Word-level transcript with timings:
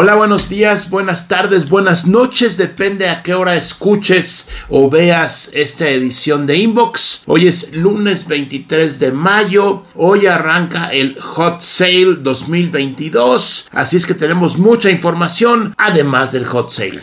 Hola, 0.00 0.14
buenos 0.14 0.48
días, 0.48 0.90
buenas 0.90 1.26
tardes, 1.26 1.68
buenas 1.68 2.06
noches, 2.06 2.56
depende 2.56 3.08
a 3.08 3.20
qué 3.20 3.34
hora 3.34 3.56
escuches 3.56 4.48
o 4.68 4.88
veas 4.88 5.50
esta 5.52 5.88
edición 5.88 6.46
de 6.46 6.56
Inbox. 6.56 7.22
Hoy 7.26 7.48
es 7.48 7.72
lunes 7.72 8.28
23 8.28 9.00
de 9.00 9.10
mayo, 9.10 9.82
hoy 9.96 10.26
arranca 10.26 10.92
el 10.92 11.18
Hot 11.20 11.62
Sale 11.62 12.18
2022, 12.20 13.70
así 13.72 13.96
es 13.96 14.06
que 14.06 14.14
tenemos 14.14 14.56
mucha 14.56 14.88
información 14.88 15.74
además 15.76 16.30
del 16.30 16.46
Hot 16.46 16.70
Sale. 16.70 17.00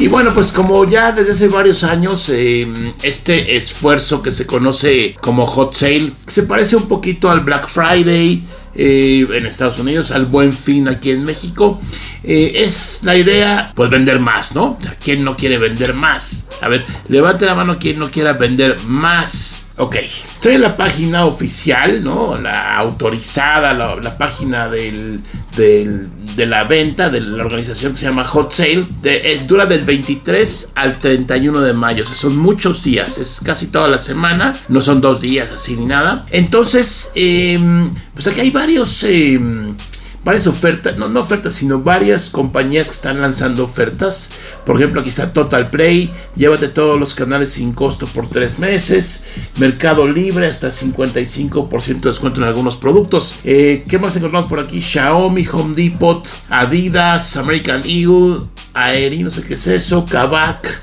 Y 0.00 0.08
bueno, 0.08 0.32
pues 0.32 0.50
como 0.50 0.88
ya 0.88 1.12
desde 1.12 1.32
hace 1.32 1.48
varios 1.48 1.84
años, 1.84 2.30
em, 2.30 2.94
este 3.02 3.54
esfuerzo 3.58 4.22
que 4.22 4.32
se 4.32 4.46
conoce 4.46 5.14
como 5.20 5.46
Hot 5.46 5.74
Sale, 5.74 6.12
se 6.26 6.44
parece 6.44 6.76
un 6.76 6.88
poquito 6.88 7.30
al 7.30 7.40
Black 7.40 7.68
Friday, 7.68 8.42
eh, 8.74 9.26
en 9.30 9.44
Estados 9.44 9.78
Unidos, 9.78 10.10
al 10.10 10.24
buen 10.24 10.54
fin 10.54 10.88
aquí 10.88 11.10
en 11.10 11.24
México, 11.24 11.82
eh, 12.22 12.52
es 12.56 13.00
la 13.04 13.16
idea, 13.16 13.72
pues 13.74 13.90
vender 13.90 14.18
más, 14.18 14.54
¿no? 14.54 14.78
¿Quién 15.02 15.24
no 15.24 15.36
quiere 15.36 15.58
vender 15.58 15.94
más? 15.94 16.48
A 16.60 16.68
ver, 16.68 16.84
levante 17.08 17.46
la 17.46 17.54
mano 17.54 17.78
quien 17.78 17.98
no 17.98 18.10
quiera 18.10 18.34
vender 18.34 18.78
más. 18.86 19.66
Ok, 19.76 19.96
estoy 19.96 20.56
en 20.56 20.60
la 20.60 20.76
página 20.76 21.24
oficial, 21.24 22.04
¿no? 22.04 22.36
La 22.36 22.76
autorizada, 22.76 23.72
la, 23.72 24.18
página 24.18 24.68
del, 24.68 25.22
de 25.56 26.46
la 26.46 26.64
venta 26.64 27.08
de 27.08 27.22
la 27.22 27.46
organización 27.46 27.92
que 27.92 27.98
se 27.98 28.04
llama 28.04 28.26
Hot 28.26 28.52
Sale. 28.52 28.86
De, 29.00 29.40
dura 29.46 29.64
del 29.64 29.84
23 29.84 30.72
al 30.74 30.98
31 30.98 31.60
de 31.60 31.72
mayo, 31.72 32.02
o 32.02 32.06
sea, 32.06 32.14
son 32.14 32.36
muchos 32.36 32.84
días, 32.84 33.16
es 33.16 33.40
casi 33.42 33.68
toda 33.68 33.88
la 33.88 33.96
semana, 33.96 34.52
no 34.68 34.82
son 34.82 35.00
dos 35.00 35.18
días 35.18 35.50
así 35.50 35.74
ni 35.76 35.86
nada. 35.86 36.26
Entonces, 36.30 37.10
em, 37.14 37.90
pues 38.12 38.26
aquí 38.26 38.40
hay 38.40 38.50
varios... 38.50 39.02
Em, 39.04 39.76
varias 40.24 40.46
ofertas, 40.46 40.96
no, 40.96 41.08
no 41.08 41.20
ofertas, 41.20 41.54
sino 41.54 41.80
varias 41.80 42.28
compañías 42.28 42.88
que 42.88 42.94
están 42.94 43.20
lanzando 43.20 43.64
ofertas. 43.64 44.30
Por 44.64 44.76
ejemplo, 44.76 45.00
aquí 45.00 45.10
está 45.10 45.32
Total 45.32 45.70
Play, 45.70 46.12
llévate 46.36 46.68
todos 46.68 46.98
los 46.98 47.14
canales 47.14 47.52
sin 47.52 47.72
costo 47.72 48.06
por 48.06 48.28
tres 48.28 48.58
meses. 48.58 49.24
Mercado 49.58 50.06
Libre, 50.06 50.46
hasta 50.46 50.68
55% 50.68 52.00
de 52.00 52.10
descuento 52.10 52.40
en 52.40 52.46
algunos 52.46 52.76
productos. 52.76 53.36
Eh, 53.44 53.84
¿Qué 53.88 53.98
más 53.98 54.16
encontramos 54.16 54.48
por 54.48 54.60
aquí? 54.60 54.80
Xiaomi, 54.82 55.46
Home 55.52 55.74
Depot, 55.74 56.28
Adidas, 56.50 57.36
American 57.36 57.82
Eagle, 57.84 58.46
Aeri, 58.74 59.22
no 59.22 59.30
sé 59.30 59.42
qué 59.42 59.54
es 59.54 59.66
eso, 59.66 60.04
Kavak, 60.08 60.80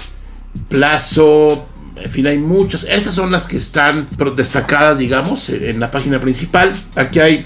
Plazo, 0.69 1.67
en 1.95 2.12
fin, 2.12 2.28
hay 2.28 2.38
muchas. 2.38 2.86
Estas 2.88 3.14
son 3.14 3.31
las 3.31 3.47
que 3.47 3.58
están 3.58 4.08
destacadas, 4.36 4.97
digamos, 4.97 5.50
en 5.50 5.80
la 5.80 5.90
página 5.92 6.19
principal. 6.19 6.73
Aquí 6.95 7.19
hay 7.19 7.45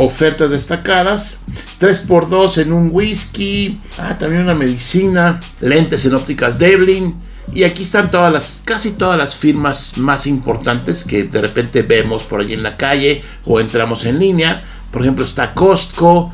ofertas 0.00 0.50
destacadas. 0.50 1.40
3x2 1.80 2.58
en 2.62 2.72
un 2.72 2.90
whisky. 2.92 3.80
Ah, 3.98 4.16
también 4.18 4.42
una 4.42 4.54
medicina. 4.54 5.40
Lentes 5.60 6.04
en 6.04 6.14
ópticas 6.14 6.58
Devlin. 6.58 7.14
Y 7.52 7.64
aquí 7.64 7.82
están 7.82 8.10
todas 8.10 8.32
las, 8.32 8.62
casi 8.64 8.92
todas 8.92 9.18
las 9.18 9.34
firmas 9.34 9.98
más 9.98 10.26
importantes 10.26 11.04
que 11.04 11.24
de 11.24 11.40
repente 11.40 11.82
vemos 11.82 12.22
por 12.22 12.40
allí 12.40 12.54
en 12.54 12.62
la 12.62 12.76
calle 12.76 13.22
o 13.44 13.58
entramos 13.58 14.04
en 14.04 14.18
línea. 14.18 14.62
Por 14.92 15.02
ejemplo, 15.02 15.24
está 15.24 15.52
Costco, 15.52 16.32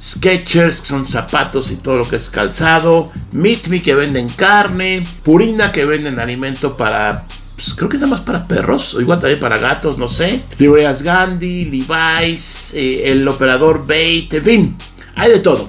Sketchers, 0.00 0.80
que 0.80 0.86
son 0.86 1.08
zapatos 1.08 1.70
y 1.70 1.76
todo 1.76 1.98
lo 1.98 2.08
que 2.08 2.16
es 2.16 2.28
calzado. 2.28 3.10
Meet 3.32 3.68
Me, 3.68 3.82
que 3.82 3.94
venden 3.94 4.28
carne. 4.28 5.02
Purina, 5.22 5.72
que 5.72 5.84
venden 5.84 6.18
alimento 6.18 6.76
para 6.76 7.26
pues, 7.60 7.74
creo 7.74 7.90
que 7.90 7.98
nada 7.98 8.06
más 8.06 8.20
para 8.22 8.48
perros, 8.48 8.94
o 8.94 9.02
igual 9.02 9.20
también 9.20 9.38
para 9.38 9.58
gatos, 9.58 9.98
no 9.98 10.08
sé. 10.08 10.42
Librerías 10.58 11.02
Gandhi, 11.02 11.66
Levi's, 11.66 12.72
eh, 12.74 13.12
el 13.12 13.28
operador 13.28 13.86
Bait, 13.86 14.32
en 14.32 14.42
fin, 14.42 14.76
hay 15.14 15.30
de 15.30 15.40
todo. 15.40 15.68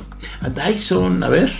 Dyson, 0.55 1.21
a 1.21 1.27
ver, 1.27 1.51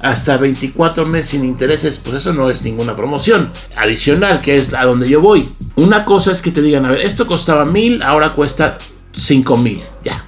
hasta 0.00 0.36
24 0.36 1.06
meses 1.06 1.28
sin 1.28 1.44
intereses, 1.44 1.98
pues 2.02 2.16
eso 2.16 2.32
no 2.32 2.50
es 2.50 2.62
ninguna 2.62 2.96
promoción 2.96 3.52
adicional, 3.76 4.40
que 4.40 4.58
es 4.58 4.74
a 4.74 4.84
donde 4.84 5.08
yo 5.08 5.20
voy. 5.20 5.54
Una 5.76 6.04
cosa 6.04 6.32
es 6.32 6.42
que 6.42 6.50
te 6.50 6.60
digan, 6.60 6.84
a 6.84 6.90
ver, 6.90 7.00
esto 7.00 7.28
costaba 7.28 7.64
mil, 7.64 8.02
ahora 8.02 8.34
cuesta 8.34 8.78
5 9.14 9.56
mil, 9.58 9.80
ya. 10.02 10.24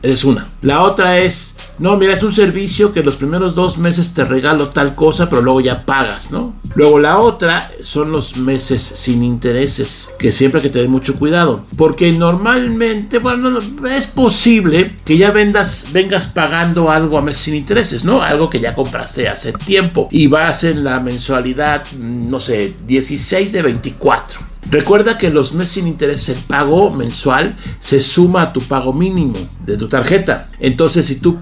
Es 0.00 0.24
una. 0.24 0.48
La 0.62 0.80
otra 0.80 1.18
es, 1.18 1.56
no, 1.78 1.96
mira, 1.96 2.12
es 2.12 2.22
un 2.22 2.32
servicio 2.32 2.92
que 2.92 3.02
los 3.02 3.16
primeros 3.16 3.54
dos 3.54 3.78
meses 3.78 4.14
te 4.14 4.24
regalo 4.24 4.68
tal 4.68 4.94
cosa, 4.94 5.28
pero 5.28 5.42
luego 5.42 5.60
ya 5.60 5.84
pagas, 5.84 6.30
¿no? 6.30 6.54
Luego 6.74 6.98
la 6.98 7.18
otra 7.18 7.70
son 7.82 8.12
los 8.12 8.36
meses 8.36 8.80
sin 8.82 9.24
intereses, 9.24 10.12
que 10.18 10.30
siempre 10.30 10.60
hay 10.60 10.64
que 10.64 10.72
tener 10.72 10.88
mucho 10.88 11.16
cuidado, 11.16 11.64
porque 11.76 12.12
normalmente, 12.12 13.18
bueno, 13.18 13.58
es 13.88 14.06
posible 14.06 14.96
que 15.04 15.16
ya 15.16 15.32
vendas, 15.32 15.86
vengas 15.92 16.26
pagando 16.26 16.90
algo 16.90 17.18
a 17.18 17.22
meses 17.22 17.42
sin 17.42 17.54
intereses, 17.54 18.04
¿no? 18.04 18.22
Algo 18.22 18.48
que 18.50 18.60
ya 18.60 18.74
compraste 18.74 19.28
hace 19.28 19.52
tiempo 19.52 20.08
y 20.10 20.28
vas 20.28 20.64
en 20.64 20.84
la 20.84 21.00
mensualidad, 21.00 21.84
no 21.98 22.38
sé, 22.38 22.74
16 22.86 23.52
de 23.52 23.62
24. 23.62 24.54
Recuerda 24.70 25.18
que 25.18 25.30
los 25.30 25.52
meses 25.52 25.74
sin 25.74 25.86
intereses, 25.86 26.30
el 26.30 26.42
pago 26.44 26.90
mensual 26.90 27.56
se 27.78 28.00
suma 28.00 28.42
a 28.42 28.52
tu 28.52 28.60
pago 28.60 28.92
mínimo 28.92 29.36
de 29.64 29.76
tu 29.76 29.88
tarjeta. 29.88 30.48
Entonces, 30.58 31.06
si 31.06 31.16
tú, 31.16 31.38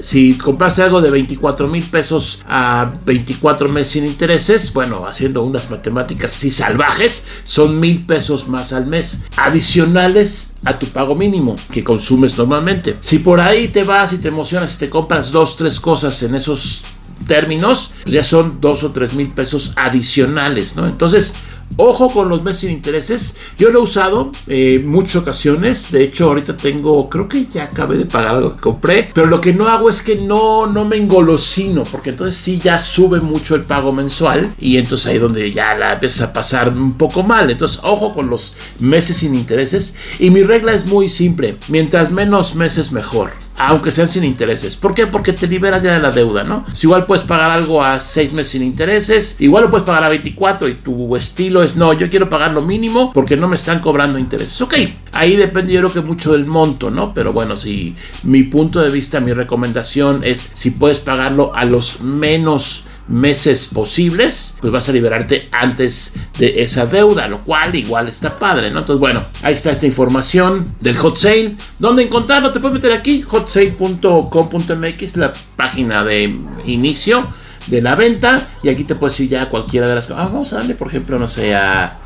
si 0.00 0.34
compraste 0.34 0.82
algo 0.82 1.00
de 1.00 1.10
24 1.10 1.68
mil 1.68 1.84
pesos 1.84 2.42
a 2.48 2.92
24 3.04 3.68
meses 3.68 3.92
sin 3.92 4.06
intereses, 4.06 4.72
bueno, 4.72 5.06
haciendo 5.06 5.42
unas 5.42 5.70
matemáticas 5.70 6.32
así 6.32 6.50
salvajes, 6.50 7.26
son 7.44 7.78
mil 7.78 8.04
pesos 8.04 8.48
más 8.48 8.72
al 8.72 8.86
mes, 8.86 9.22
adicionales 9.36 10.54
a 10.64 10.78
tu 10.78 10.86
pago 10.86 11.14
mínimo 11.14 11.56
que 11.70 11.84
consumes 11.84 12.36
normalmente. 12.36 12.96
Si 13.00 13.18
por 13.18 13.40
ahí 13.40 13.68
te 13.68 13.84
vas 13.84 14.12
y 14.12 14.18
te 14.18 14.28
emocionas 14.28 14.74
y 14.74 14.78
te 14.78 14.90
compras 14.90 15.32
dos, 15.32 15.56
tres 15.56 15.80
cosas 15.80 16.22
en 16.22 16.34
esos 16.34 16.82
términos, 17.26 17.92
pues 18.02 18.14
ya 18.14 18.22
son 18.22 18.60
dos 18.60 18.82
o 18.82 18.90
tres 18.90 19.14
mil 19.14 19.28
pesos 19.28 19.72
adicionales, 19.76 20.76
¿no? 20.76 20.86
Entonces, 20.86 21.34
Ojo 21.76 22.10
con 22.10 22.28
los 22.28 22.42
meses 22.42 22.60
sin 22.60 22.70
intereses. 22.70 23.36
Yo 23.58 23.70
lo 23.70 23.80
he 23.80 23.82
usado 23.82 24.32
eh, 24.46 24.82
muchas 24.84 25.16
ocasiones. 25.16 25.90
De 25.90 26.02
hecho, 26.02 26.26
ahorita 26.26 26.56
tengo, 26.56 27.08
creo 27.08 27.28
que 27.28 27.46
ya 27.46 27.64
acabé 27.64 27.96
de 27.96 28.06
pagar 28.06 28.34
algo 28.34 28.54
que 28.56 28.60
compré. 28.60 29.08
Pero 29.14 29.26
lo 29.26 29.40
que 29.40 29.54
no 29.54 29.68
hago 29.68 29.88
es 29.88 30.02
que 30.02 30.16
no, 30.16 30.66
no 30.66 30.84
me 30.84 30.96
engolosino. 30.96 31.84
Porque 31.84 32.10
entonces 32.10 32.36
sí 32.36 32.60
ya 32.62 32.78
sube 32.78 33.20
mucho 33.20 33.54
el 33.54 33.62
pago 33.62 33.92
mensual. 33.92 34.54
Y 34.58 34.76
entonces 34.76 35.06
ahí 35.06 35.18
donde 35.18 35.52
ya 35.52 35.74
la 35.74 35.94
empieza 35.94 36.26
a 36.26 36.32
pasar 36.32 36.68
un 36.68 36.94
poco 36.94 37.22
mal. 37.22 37.50
Entonces, 37.50 37.80
ojo 37.82 38.12
con 38.12 38.28
los 38.28 38.54
meses 38.78 39.18
sin 39.18 39.34
intereses. 39.34 39.94
Y 40.18 40.30
mi 40.30 40.42
regla 40.42 40.72
es 40.72 40.86
muy 40.86 41.08
simple. 41.08 41.56
Mientras 41.68 42.10
menos 42.10 42.54
meses 42.54 42.92
mejor 42.92 43.30
aunque 43.66 43.90
sean 43.90 44.08
sin 44.08 44.24
intereses. 44.24 44.76
¿Por 44.76 44.94
qué? 44.94 45.06
Porque 45.06 45.32
te 45.32 45.46
liberas 45.46 45.82
ya 45.82 45.92
de 45.92 46.00
la 46.00 46.10
deuda, 46.10 46.44
¿no? 46.44 46.64
Si 46.72 46.86
igual 46.86 47.06
puedes 47.06 47.24
pagar 47.24 47.50
algo 47.50 47.82
a 47.82 48.00
6 48.00 48.32
meses 48.32 48.52
sin 48.52 48.62
intereses, 48.62 49.36
igual 49.38 49.64
lo 49.64 49.70
puedes 49.70 49.86
pagar 49.86 50.04
a 50.04 50.08
24 50.08 50.68
y 50.68 50.74
tu 50.74 51.14
estilo 51.14 51.62
es, 51.62 51.76
no, 51.76 51.92
yo 51.92 52.08
quiero 52.08 52.30
pagar 52.30 52.52
lo 52.52 52.62
mínimo 52.62 53.12
porque 53.12 53.36
no 53.36 53.48
me 53.48 53.56
están 53.56 53.80
cobrando 53.80 54.18
intereses. 54.18 54.60
Ok, 54.60 54.74
ahí 55.12 55.36
depende 55.36 55.72
yo 55.72 55.80
creo 55.80 55.92
que 55.92 56.00
mucho 56.00 56.32
del 56.32 56.46
monto, 56.46 56.90
¿no? 56.90 57.12
Pero 57.12 57.32
bueno, 57.32 57.56
si 57.56 57.94
mi 58.22 58.44
punto 58.44 58.80
de 58.80 58.90
vista, 58.90 59.20
mi 59.20 59.32
recomendación 59.32 60.22
es 60.24 60.52
si 60.54 60.70
puedes 60.70 61.00
pagarlo 61.00 61.54
a 61.54 61.64
los 61.64 62.00
menos 62.00 62.84
meses 63.10 63.66
posibles, 63.66 64.56
pues 64.60 64.72
vas 64.72 64.88
a 64.88 64.92
liberarte 64.92 65.48
antes 65.52 66.14
de 66.38 66.62
esa 66.62 66.86
deuda, 66.86 67.28
lo 67.28 67.44
cual 67.44 67.74
igual 67.74 68.08
está 68.08 68.38
padre, 68.38 68.70
¿no? 68.70 68.80
Entonces, 68.80 69.00
bueno, 69.00 69.26
ahí 69.42 69.52
está 69.52 69.72
esta 69.72 69.86
información 69.86 70.74
del 70.80 70.96
hot 70.96 71.16
sale. 71.16 71.56
¿Dónde 71.78 72.04
encontrarlo? 72.04 72.52
Te 72.52 72.60
puedes 72.60 72.74
meter 72.74 72.92
aquí, 72.92 73.24
hotsale.com.mx, 73.28 75.16
la 75.16 75.32
página 75.56 76.04
de 76.04 76.34
inicio 76.66 77.28
de 77.66 77.82
la 77.82 77.94
venta, 77.94 78.48
y 78.62 78.68
aquí 78.68 78.84
te 78.84 78.94
puedes 78.94 79.18
ir 79.20 79.28
ya 79.28 79.42
a 79.42 79.48
cualquiera 79.48 79.88
de 79.88 79.94
las 79.94 80.06
cosas. 80.06 80.22
Ah, 80.22 80.30
vamos 80.32 80.52
a 80.52 80.56
darle, 80.56 80.74
por 80.74 80.88
ejemplo, 80.88 81.18
no 81.18 81.28
sé, 81.28 81.54
a 81.54 81.98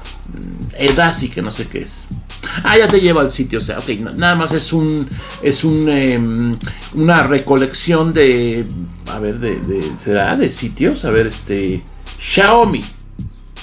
Edasi, 0.77 1.29
que 1.29 1.43
no 1.43 1.53
sé 1.53 1.69
qué 1.69 1.83
es. 1.83 2.07
Ah, 2.63 2.79
ya 2.79 2.89
te 2.89 3.01
lleva 3.01 3.23
al 3.23 3.31
sitio. 3.31 3.59
O 3.59 3.63
sea, 3.63 3.79
ok, 3.79 3.89
nada 4.17 4.35
más 4.35 4.53
es 4.53 4.73
un. 4.73 5.09
Es 5.43 5.65
un. 5.65 5.89
Em, 5.89 6.55
una 6.95 7.23
recolección 7.25 8.13
de. 8.13 8.67
A 9.09 9.19
ver, 9.19 9.39
de, 9.39 9.57
de. 9.57 9.83
¿Será 9.99 10.37
de 10.37 10.49
sitios? 10.49 11.05
A 11.05 11.11
ver, 11.11 11.27
este. 11.27 11.83
Xiaomi. 12.19 12.83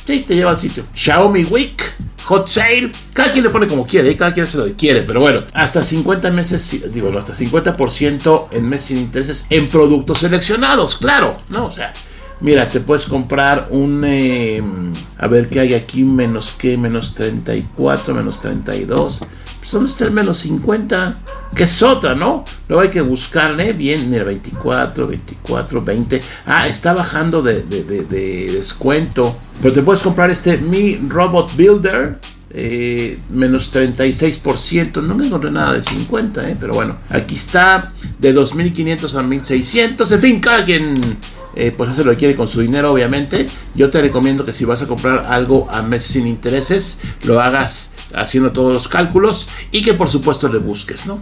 Sí, 0.06 0.26
te 0.28 0.36
lleva 0.36 0.52
al 0.52 0.60
sitio. 0.60 0.86
Xiaomi 0.94 1.46
Week. 1.46 1.82
Hot 2.26 2.48
Sale. 2.48 2.92
Cada 3.14 3.32
quien 3.32 3.44
le 3.44 3.50
pone 3.50 3.68
como 3.68 3.86
quiere, 3.86 4.12
¿eh? 4.12 4.16
cada 4.16 4.34
quien 4.34 4.46
hace 4.46 4.58
lo 4.58 4.66
que 4.66 4.74
quiere, 4.74 5.02
pero 5.02 5.20
bueno, 5.20 5.44
hasta 5.54 5.84
50 5.84 6.32
meses, 6.32 6.84
digo, 6.94 7.18
hasta 7.18 7.34
50% 7.34 8.48
en 8.52 8.70
meses 8.70 8.88
sin 8.88 8.98
intereses 8.98 9.46
en 9.50 9.68
productos 9.68 10.20
seleccionados, 10.20 10.96
claro, 10.98 11.38
¿no? 11.50 11.66
O 11.66 11.72
sea, 11.72 11.94
Mira, 12.42 12.68
te 12.68 12.80
puedes 12.80 13.06
comprar 13.06 13.68
un... 13.70 14.04
Em, 14.04 14.94
a 15.18 15.28
ver 15.28 15.50
qué 15.50 15.60
hay 15.60 15.74
aquí, 15.74 16.04
menos 16.04 16.52
que, 16.52 16.78
menos 16.78 17.14
34, 17.14 18.14
menos 18.14 18.40
32. 18.40 19.24
Pues 19.60 19.72
¿dónde 19.72 19.90
está 19.90 20.06
el 20.06 20.12
menos 20.12 20.40
50? 20.40 21.20
Que 21.56 21.64
es 21.64 21.84
otra, 21.84 22.16
¿no? 22.16 22.44
Luego 22.68 22.82
hay 22.82 22.90
que 22.90 23.02
buscarle 23.02 23.74
bien, 23.74 24.10
mira, 24.10 24.24
24, 24.24 25.08
24, 25.08 25.82
20. 25.82 26.22
Ah, 26.48 26.68
está 26.68 26.94
bajando 26.94 27.42
de, 27.42 27.62
de 27.64 28.52
descuento. 28.52 29.38
Pero 29.62 29.74
te 29.74 29.84
puedes 29.84 30.02
comprar 30.02 30.32
este 30.32 30.58
Mi 30.58 30.96
Robot 30.96 31.56
Builder 31.56 32.20
eh, 32.54 33.20
menos 33.30 33.74
36%. 33.74 35.02
No 35.02 35.16
me 35.16 35.26
encontré 35.26 35.52
nada 35.52 35.74
de 35.74 35.82
50, 35.82 36.50
eh, 36.50 36.58
pero 36.60 36.74
bueno, 36.74 36.98
aquí 37.10 37.36
está 37.36 37.94
de 38.20 38.36
2.500 38.36 39.16
a 39.16 39.24
1.600. 39.24 40.12
En 40.12 40.20
fin, 40.20 40.40
cada 40.40 40.66
quien 40.66 41.18
eh, 41.56 41.74
pues 41.76 41.90
hace 41.90 42.04
lo 42.04 42.12
que 42.12 42.18
quiere 42.18 42.36
con 42.36 42.48
su 42.48 42.62
dinero, 42.62 42.92
obviamente. 42.92 43.48
Yo 43.76 43.90
te 43.90 44.02
recomiendo 44.02 44.46
que 44.46 44.54
si 44.54 44.66
vas 44.66 44.82
a 44.82 44.88
comprar 44.88 45.26
algo 45.30 45.68
a 45.72 45.82
meses 45.82 46.12
sin 46.12 46.28
intereses, 46.28 47.00
lo 47.24 47.42
hagas 47.42 47.94
haciendo 48.14 48.52
todos 48.52 48.74
los 48.74 48.88
cálculos 48.88 49.48
y 49.72 49.82
que 49.82 49.94
por 49.94 50.10
supuesto 50.10 50.48
le 50.48 50.60
busques, 50.60 51.06
¿no? 51.06 51.20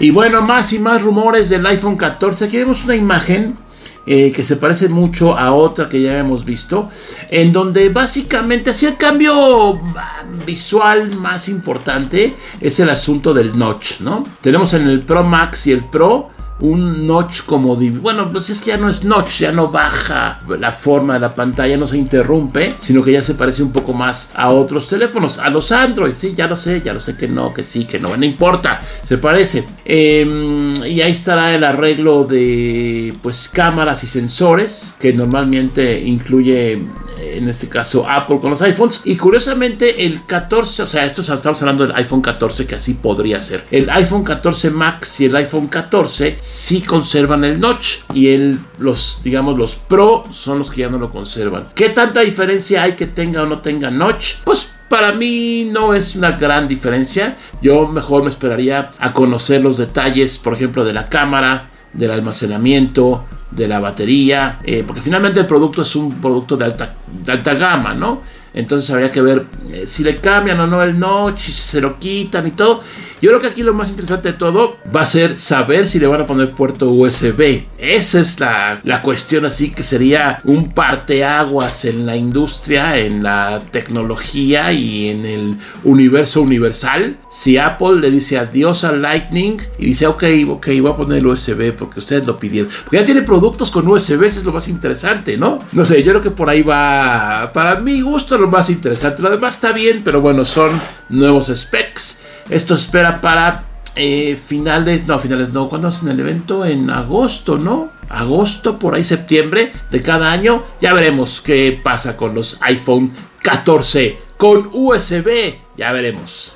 Y 0.00 0.10
bueno, 0.10 0.42
más 0.42 0.72
y 0.72 0.78
más 0.78 1.02
rumores 1.02 1.48
del 1.48 1.64
iPhone 1.66 1.96
14. 1.96 2.46
Aquí 2.46 2.56
vemos 2.56 2.84
una 2.84 2.96
imagen 2.96 3.56
eh, 4.06 4.32
que 4.32 4.42
se 4.42 4.56
parece 4.56 4.90
mucho 4.90 5.38
a 5.38 5.54
otra 5.54 5.88
que 5.88 6.02
ya 6.02 6.18
hemos 6.18 6.44
visto, 6.44 6.90
en 7.30 7.54
donde 7.54 7.88
básicamente 7.88 8.68
así 8.68 8.84
el 8.84 8.98
cambio 8.98 9.80
visual 10.44 11.14
más 11.16 11.48
importante 11.48 12.34
es 12.60 12.80
el 12.80 12.90
asunto 12.90 13.32
del 13.32 13.58
notch, 13.58 14.00
¿no? 14.00 14.24
Tenemos 14.42 14.74
en 14.74 14.88
el 14.88 15.02
Pro 15.02 15.24
Max 15.24 15.66
y 15.68 15.72
el 15.72 15.84
Pro 15.84 16.33
un 16.60 17.06
notch 17.06 17.42
como 17.42 17.76
bueno 17.76 18.30
pues 18.30 18.48
es 18.50 18.62
que 18.62 18.68
ya 18.68 18.76
no 18.76 18.88
es 18.88 19.04
notch 19.04 19.40
ya 19.40 19.52
no 19.52 19.68
baja 19.68 20.40
la 20.58 20.70
forma 20.70 21.14
de 21.14 21.20
la 21.20 21.34
pantalla 21.34 21.76
no 21.76 21.86
se 21.86 21.98
interrumpe 21.98 22.76
sino 22.78 23.02
que 23.02 23.12
ya 23.12 23.22
se 23.22 23.34
parece 23.34 23.62
un 23.62 23.72
poco 23.72 23.92
más 23.92 24.30
a 24.34 24.50
otros 24.50 24.88
teléfonos 24.88 25.38
a 25.38 25.50
los 25.50 25.72
Android 25.72 26.12
sí 26.16 26.32
ya 26.34 26.46
lo 26.46 26.56
sé 26.56 26.80
ya 26.80 26.92
lo 26.92 27.00
sé 27.00 27.16
que 27.16 27.26
no 27.26 27.52
que 27.52 27.64
sí 27.64 27.84
que 27.84 27.98
no 27.98 28.16
no 28.16 28.24
importa 28.24 28.80
se 29.02 29.18
parece 29.18 29.64
em, 29.84 30.74
y 30.84 31.00
ahí 31.00 31.12
estará 31.12 31.54
el 31.54 31.64
arreglo 31.64 32.24
de 32.24 33.12
pues 33.20 33.48
cámaras 33.52 34.04
y 34.04 34.06
sensores 34.06 34.94
que 35.00 35.12
normalmente 35.12 36.00
incluye 36.00 36.80
en 37.18 37.48
este 37.48 37.68
caso 37.68 38.08
Apple 38.08 38.38
con 38.40 38.50
los 38.50 38.62
iPhones. 38.62 39.02
Y 39.04 39.16
curiosamente 39.16 40.04
el 40.04 40.24
14, 40.24 40.82
o 40.82 40.86
sea, 40.86 41.04
esto 41.04 41.22
estamos 41.22 41.60
hablando 41.62 41.86
del 41.86 41.96
iPhone 41.96 42.20
14 42.20 42.66
que 42.66 42.74
así 42.74 42.94
podría 42.94 43.40
ser. 43.40 43.64
El 43.70 43.90
iPhone 43.90 44.24
14 44.24 44.70
Max 44.70 45.20
y 45.20 45.26
el 45.26 45.36
iPhone 45.36 45.68
14 45.68 46.38
sí 46.44 46.82
conservan 46.82 47.42
el 47.42 47.58
notch 47.58 48.00
y 48.12 48.28
el, 48.28 48.60
los, 48.78 49.22
digamos, 49.24 49.56
los 49.56 49.76
Pro 49.76 50.24
son 50.30 50.58
los 50.58 50.70
que 50.70 50.82
ya 50.82 50.90
no 50.90 50.98
lo 50.98 51.10
conservan. 51.10 51.68
¿Qué 51.74 51.88
tanta 51.88 52.20
diferencia 52.20 52.82
hay 52.82 52.92
que 52.92 53.06
tenga 53.06 53.44
o 53.44 53.46
no 53.46 53.60
tenga 53.60 53.90
notch? 53.90 54.34
Pues 54.44 54.70
para 54.90 55.14
mí 55.14 55.70
no 55.72 55.94
es 55.94 56.14
una 56.16 56.32
gran 56.32 56.68
diferencia. 56.68 57.38
Yo 57.62 57.88
mejor 57.88 58.24
me 58.24 58.28
esperaría 58.28 58.90
a 58.98 59.14
conocer 59.14 59.62
los 59.62 59.78
detalles, 59.78 60.36
por 60.36 60.52
ejemplo, 60.52 60.84
de 60.84 60.92
la 60.92 61.08
cámara, 61.08 61.70
del 61.94 62.10
almacenamiento, 62.10 63.24
de 63.50 63.66
la 63.66 63.80
batería, 63.80 64.58
eh, 64.64 64.84
porque 64.86 65.00
finalmente 65.00 65.40
el 65.40 65.46
producto 65.46 65.80
es 65.80 65.96
un 65.96 66.20
producto 66.20 66.58
de 66.58 66.64
alta, 66.64 67.54
gama, 67.54 67.94
¿no? 67.94 68.20
Entonces 68.52 68.90
habría 68.90 69.10
que 69.10 69.22
ver 69.22 69.46
eh, 69.70 69.84
si 69.86 70.02
le 70.02 70.18
cambian 70.18 70.60
o 70.60 70.66
no 70.66 70.82
el 70.82 70.98
notch, 70.98 71.38
si 71.38 71.52
se 71.52 71.80
lo 71.80 71.98
quitan 71.98 72.46
y 72.46 72.50
todo. 72.50 72.82
Yo 73.20 73.30
creo 73.30 73.40
que 73.40 73.46
aquí 73.46 73.62
lo 73.62 73.72
más 73.74 73.90
interesante 73.90 74.32
de 74.32 74.38
todo 74.38 74.76
va 74.94 75.02
a 75.02 75.06
ser 75.06 75.38
saber 75.38 75.86
si 75.86 75.98
le 75.98 76.06
van 76.06 76.20
a 76.20 76.26
poner 76.26 76.52
puerto 76.52 76.90
USB. 76.90 77.62
Esa 77.78 78.20
es 78.20 78.40
la, 78.40 78.80
la 78.84 79.02
cuestión 79.02 79.44
así 79.44 79.70
que 79.70 79.82
sería 79.82 80.40
un 80.44 80.72
parteaguas 80.72 81.84
en 81.84 82.06
la 82.06 82.16
industria, 82.16 82.98
en 82.98 83.22
la 83.22 83.62
tecnología 83.70 84.72
y 84.72 85.08
en 85.08 85.24
el 85.24 85.56
universo 85.84 86.42
universal. 86.42 87.16
Si 87.30 87.56
Apple 87.56 88.00
le 88.00 88.10
dice 88.10 88.38
adiós 88.38 88.84
al 88.84 89.02
Lightning 89.02 89.58
y 89.78 89.86
dice, 89.86 90.06
ok, 90.06 90.24
ok, 90.48 90.66
voy 90.80 90.92
a 90.92 90.96
poner 90.96 91.18
el 91.18 91.26
USB 91.26 91.72
porque 91.72 92.00
ustedes 92.00 92.26
lo 92.26 92.36
pidieron. 92.38 92.70
Porque 92.84 92.98
ya 92.98 93.04
tiene 93.04 93.22
productos 93.22 93.70
con 93.70 93.88
USB, 93.88 94.22
eso 94.24 94.40
es 94.40 94.44
lo 94.44 94.52
más 94.52 94.68
interesante, 94.68 95.36
¿no? 95.36 95.58
No 95.72 95.84
sé, 95.84 96.02
yo 96.02 96.12
creo 96.12 96.22
que 96.22 96.30
por 96.30 96.50
ahí 96.50 96.62
va, 96.62 97.50
para 97.52 97.76
mi 97.80 98.00
gusto, 98.00 98.36
lo 98.36 98.48
más 98.48 98.68
interesante. 98.70 99.22
Lo 99.22 99.30
demás 99.30 99.54
está 99.54 99.72
bien, 99.72 100.02
pero 100.04 100.20
bueno, 100.20 100.44
son 100.44 100.78
nuevos 101.08 101.52
specs 101.54 102.23
esto 102.48 102.74
espera 102.74 103.20
para 103.20 103.64
eh, 103.96 104.36
finales, 104.36 105.06
no, 105.06 105.18
finales 105.18 105.50
no, 105.50 105.68
¿cuándo 105.68 105.88
hacen 105.88 106.08
el 106.08 106.20
evento? 106.20 106.64
En 106.64 106.90
agosto, 106.90 107.58
¿no? 107.58 107.92
Agosto, 108.08 108.78
por 108.78 108.94
ahí 108.94 109.04
septiembre 109.04 109.72
de 109.90 110.02
cada 110.02 110.30
año. 110.30 110.64
Ya 110.80 110.92
veremos 110.92 111.40
qué 111.40 111.78
pasa 111.82 112.16
con 112.16 112.34
los 112.34 112.58
iPhone 112.62 113.12
14 113.42 114.18
con 114.36 114.70
USB. 114.72 115.54
Ya 115.76 115.92
veremos. 115.92 116.54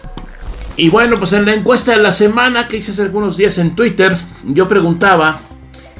Y 0.76 0.90
bueno, 0.90 1.16
pues 1.16 1.32
en 1.32 1.44
la 1.44 1.54
encuesta 1.54 1.92
de 1.92 2.02
la 2.02 2.12
semana 2.12 2.68
que 2.68 2.76
hice 2.76 2.92
hace 2.92 3.02
algunos 3.02 3.36
días 3.36 3.58
en 3.58 3.74
Twitter, 3.74 4.16
yo 4.44 4.68
preguntaba 4.68 5.40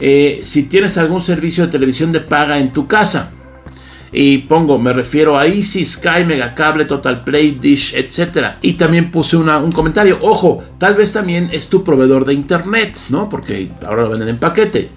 eh, 0.01 0.41
si 0.43 0.65
tienes 0.65 0.97
algún 0.99 1.23
servicio 1.23 1.67
de 1.67 1.73
televisión 1.73 2.13
de 2.13 2.21
paga 2.21 2.59
en 2.59 2.73
tu 2.73 2.87
casa. 2.87 3.33
Y 4.13 4.39
pongo, 4.39 4.79
me 4.79 4.93
refiero 4.93 5.39
a 5.39 5.47
Easy, 5.47 5.85
Sky, 5.85 6.25
Megacable, 6.27 6.85
Total 6.87 7.25
Play, 7.25 7.59
Dish, 7.61 7.95
etc. 7.95 8.57
Y 8.63 8.75
también 8.75 9.11
puse 9.11 9.37
un 9.37 9.73
comentario. 9.73 10.19
Ojo, 10.23 10.63
tal 10.79 10.95
vez 10.95 11.13
también 11.13 11.51
es 11.53 11.69
tu 11.69 11.85
proveedor 11.85 12.25
de 12.25 12.35
internet, 12.35 12.97
¿no? 13.11 13.29
Porque 13.29 13.71
ahora 13.87 14.05
lo 14.05 14.11
venden 14.11 14.31
en 14.31 14.39
paquete. 14.39 14.89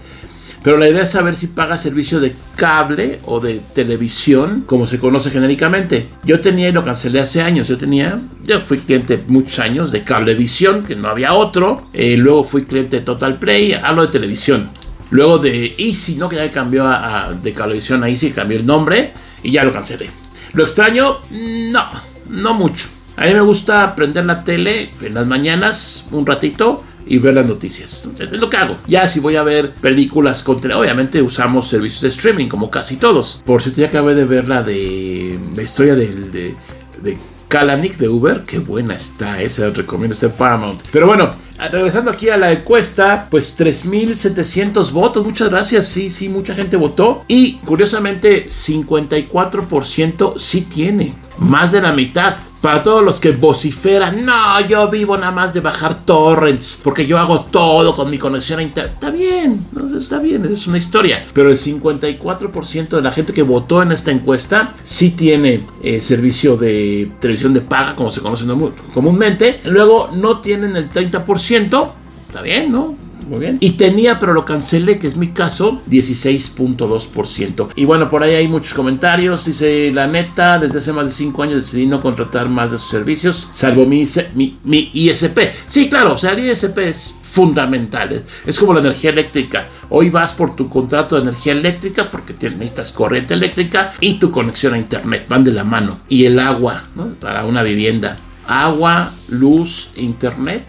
Pero 0.63 0.77
la 0.77 0.87
idea 0.87 1.01
es 1.01 1.09
saber 1.09 1.35
si 1.35 1.47
paga 1.47 1.75
servicio 1.77 2.19
de 2.19 2.35
cable 2.55 3.19
o 3.25 3.39
de 3.39 3.59
televisión, 3.73 4.63
como 4.67 4.85
se 4.85 4.99
conoce 4.99 5.31
genéricamente. 5.31 6.09
Yo 6.23 6.39
tenía 6.39 6.69
y 6.69 6.71
lo 6.71 6.85
cancelé 6.85 7.19
hace 7.19 7.41
años. 7.41 7.67
Yo 7.67 7.79
tenía, 7.79 8.19
yo 8.43 8.61
fui 8.61 8.77
cliente 8.77 9.23
muchos 9.27 9.57
años 9.57 9.91
de 9.91 10.03
Cablevisión, 10.03 10.83
que 10.83 10.95
no 10.95 11.07
había 11.07 11.33
otro. 11.33 11.87
Eh, 11.93 12.15
luego 12.15 12.43
fui 12.43 12.63
cliente 12.63 12.97
de 12.97 13.01
Total 13.01 13.39
Play, 13.39 13.73
hablo 13.73 14.03
de 14.03 14.09
televisión. 14.09 14.69
Luego 15.11 15.37
de 15.37 15.75
Easy, 15.77 16.15
¿no? 16.15 16.27
Que 16.27 16.37
ya 16.37 16.49
cambió 16.51 16.87
a, 16.87 17.31
de 17.33 17.53
Cablevisión 17.53 18.03
a 18.03 18.09
Easy, 18.09 18.31
cambió 18.31 18.57
el 18.57 18.65
nombre 18.65 19.13
y 19.43 19.51
ya 19.51 19.63
lo 19.63 19.71
cancelé. 19.71 20.09
¿Lo 20.53 20.63
extraño? 20.63 21.19
No, 21.29 21.85
no 22.29 22.53
mucho. 22.53 22.87
A 23.15 23.25
mí 23.25 23.33
me 23.33 23.41
gusta 23.41 23.95
prender 23.95 24.25
la 24.25 24.43
tele 24.43 24.89
en 25.01 25.13
las 25.13 25.27
mañanas 25.27 26.05
un 26.11 26.25
ratito 26.25 26.83
y 27.05 27.17
ver 27.17 27.35
las 27.35 27.45
noticias. 27.45 28.07
Es 28.17 28.31
lo 28.31 28.49
que 28.49 28.57
hago. 28.57 28.77
Ya 28.87 29.07
si 29.07 29.19
voy 29.19 29.35
a 29.35 29.43
ver 29.43 29.73
películas 29.73 30.43
con 30.43 30.57
obviamente 30.71 31.21
usamos 31.21 31.67
servicios 31.67 32.01
de 32.01 32.07
streaming 32.09 32.47
como 32.47 32.69
casi 32.69 32.97
todos. 32.97 33.41
Por 33.45 33.61
cierto, 33.61 33.81
ya 33.81 33.87
acabé 33.87 34.15
de 34.15 34.25
ver 34.25 34.47
la 34.47 34.63
de 34.63 35.39
la 35.55 35.61
historia 35.61 35.95
de, 35.95 36.55
de, 37.01 37.17
Kalanick 37.47 37.97
de 37.97 38.07
Uber, 38.07 38.43
qué 38.47 38.59
buena 38.59 38.95
está, 38.95 39.41
esa 39.41 39.69
recomiendo, 39.71 40.13
está 40.13 40.27
en 40.27 40.31
Paramount. 40.31 40.81
Pero 40.89 41.05
bueno, 41.05 41.33
regresando 41.69 42.11
aquí 42.11 42.29
a 42.29 42.37
la 42.37 42.51
encuesta, 42.51 43.27
pues 43.29 43.57
3.700 43.57 44.91
votos, 44.91 45.25
muchas 45.25 45.49
gracias, 45.49 45.87
sí, 45.87 46.09
sí, 46.09 46.29
mucha 46.29 46.55
gente 46.55 46.77
votó. 46.77 47.23
Y 47.27 47.57
curiosamente, 47.57 48.45
54% 48.45 50.39
sí 50.39 50.61
tiene, 50.61 51.13
más 51.37 51.71
de 51.71 51.81
la 51.81 51.91
mitad. 51.91 52.35
Para 52.61 52.83
todos 52.83 53.03
los 53.03 53.19
que 53.19 53.31
vociferan, 53.31 54.23
no, 54.23 54.61
yo 54.67 54.87
vivo 54.87 55.17
nada 55.17 55.31
más 55.31 55.51
de 55.51 55.61
bajar 55.61 56.05
torrents, 56.05 56.79
porque 56.83 57.07
yo 57.07 57.17
hago 57.17 57.45
todo 57.45 57.95
con 57.95 58.07
mi 58.09 58.19
conexión 58.19 58.59
a 58.59 58.61
internet. 58.61 58.93
Está 58.93 59.09
bien, 59.09 59.65
está 59.97 60.19
bien, 60.19 60.45
es 60.45 60.67
una 60.67 60.77
historia. 60.77 61.25
Pero 61.33 61.49
el 61.49 61.57
54% 61.57 62.89
de 62.89 63.01
la 63.01 63.11
gente 63.11 63.33
que 63.33 63.41
votó 63.41 63.81
en 63.81 63.91
esta 63.91 64.11
encuesta 64.11 64.75
sí 64.83 65.09
tiene 65.09 65.67
eh, 65.81 65.99
servicio 66.01 66.55
de 66.55 67.11
televisión 67.19 67.51
de 67.55 67.61
paga, 67.61 67.95
como 67.95 68.11
se 68.11 68.21
conoce 68.21 68.45
comúnmente. 68.93 69.61
Luego 69.63 70.11
no 70.13 70.41
tienen 70.41 70.75
el 70.75 70.87
30%. 70.87 71.91
Está 72.27 72.41
bien, 72.43 72.71
¿no? 72.71 72.95
Muy 73.27 73.39
bien. 73.39 73.57
Y 73.59 73.71
tenía, 73.71 74.19
pero 74.19 74.33
lo 74.33 74.45
cancelé, 74.45 74.99
que 74.99 75.07
es 75.07 75.15
mi 75.15 75.29
caso, 75.29 75.81
16.2%. 75.89 77.69
Y 77.75 77.85
bueno, 77.85 78.09
por 78.09 78.23
ahí 78.23 78.35
hay 78.35 78.47
muchos 78.47 78.73
comentarios. 78.73 79.45
Dice, 79.45 79.91
la 79.91 80.07
neta, 80.07 80.59
desde 80.59 80.79
hace 80.79 80.93
más 80.93 81.05
de 81.05 81.11
5 81.11 81.43
años 81.43 81.61
decidí 81.61 81.85
no 81.85 82.01
contratar 82.01 82.49
más 82.49 82.71
de 82.71 82.77
sus 82.77 82.89
servicios, 82.89 83.47
salvo 83.51 83.85
mi, 83.85 84.05
mi, 84.35 84.89
ISP. 84.93 85.39
Sí, 85.67 85.89
claro, 85.89 86.13
o 86.13 86.17
sea, 86.17 86.31
el 86.31 86.49
ISP 86.49 86.77
es 86.79 87.13
fundamental. 87.21 88.23
Es 88.45 88.59
como 88.59 88.73
la 88.73 88.81
energía 88.81 89.11
eléctrica. 89.11 89.69
Hoy 89.89 90.09
vas 90.09 90.33
por 90.33 90.55
tu 90.55 90.69
contrato 90.69 91.15
de 91.15 91.23
energía 91.23 91.53
eléctrica 91.53 92.11
porque 92.11 92.33
necesitas 92.33 92.91
corriente 92.91 93.33
eléctrica 93.33 93.93
y 93.99 94.15
tu 94.15 94.31
conexión 94.31 94.73
a 94.73 94.77
internet. 94.77 95.25
Van 95.29 95.43
de 95.43 95.51
la 95.51 95.63
mano. 95.63 96.01
Y 96.09 96.25
el 96.25 96.39
agua, 96.39 96.83
¿no? 96.95 97.07
Para 97.19 97.45
una 97.45 97.63
vivienda. 97.63 98.17
Agua, 98.47 99.11
luz, 99.29 99.91
internet. 99.95 100.65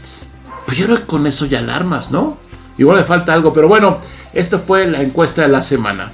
Pues 0.74 1.00
con 1.00 1.26
eso 1.26 1.44
ya 1.44 1.58
alarmas, 1.58 2.10
¿no? 2.10 2.38
Igual 2.78 2.96
le 2.96 3.04
falta 3.04 3.34
algo, 3.34 3.52
pero 3.52 3.68
bueno, 3.68 3.98
esto 4.32 4.58
fue 4.58 4.86
la 4.86 5.02
encuesta 5.02 5.42
de 5.42 5.48
la 5.48 5.60
semana. 5.60 6.12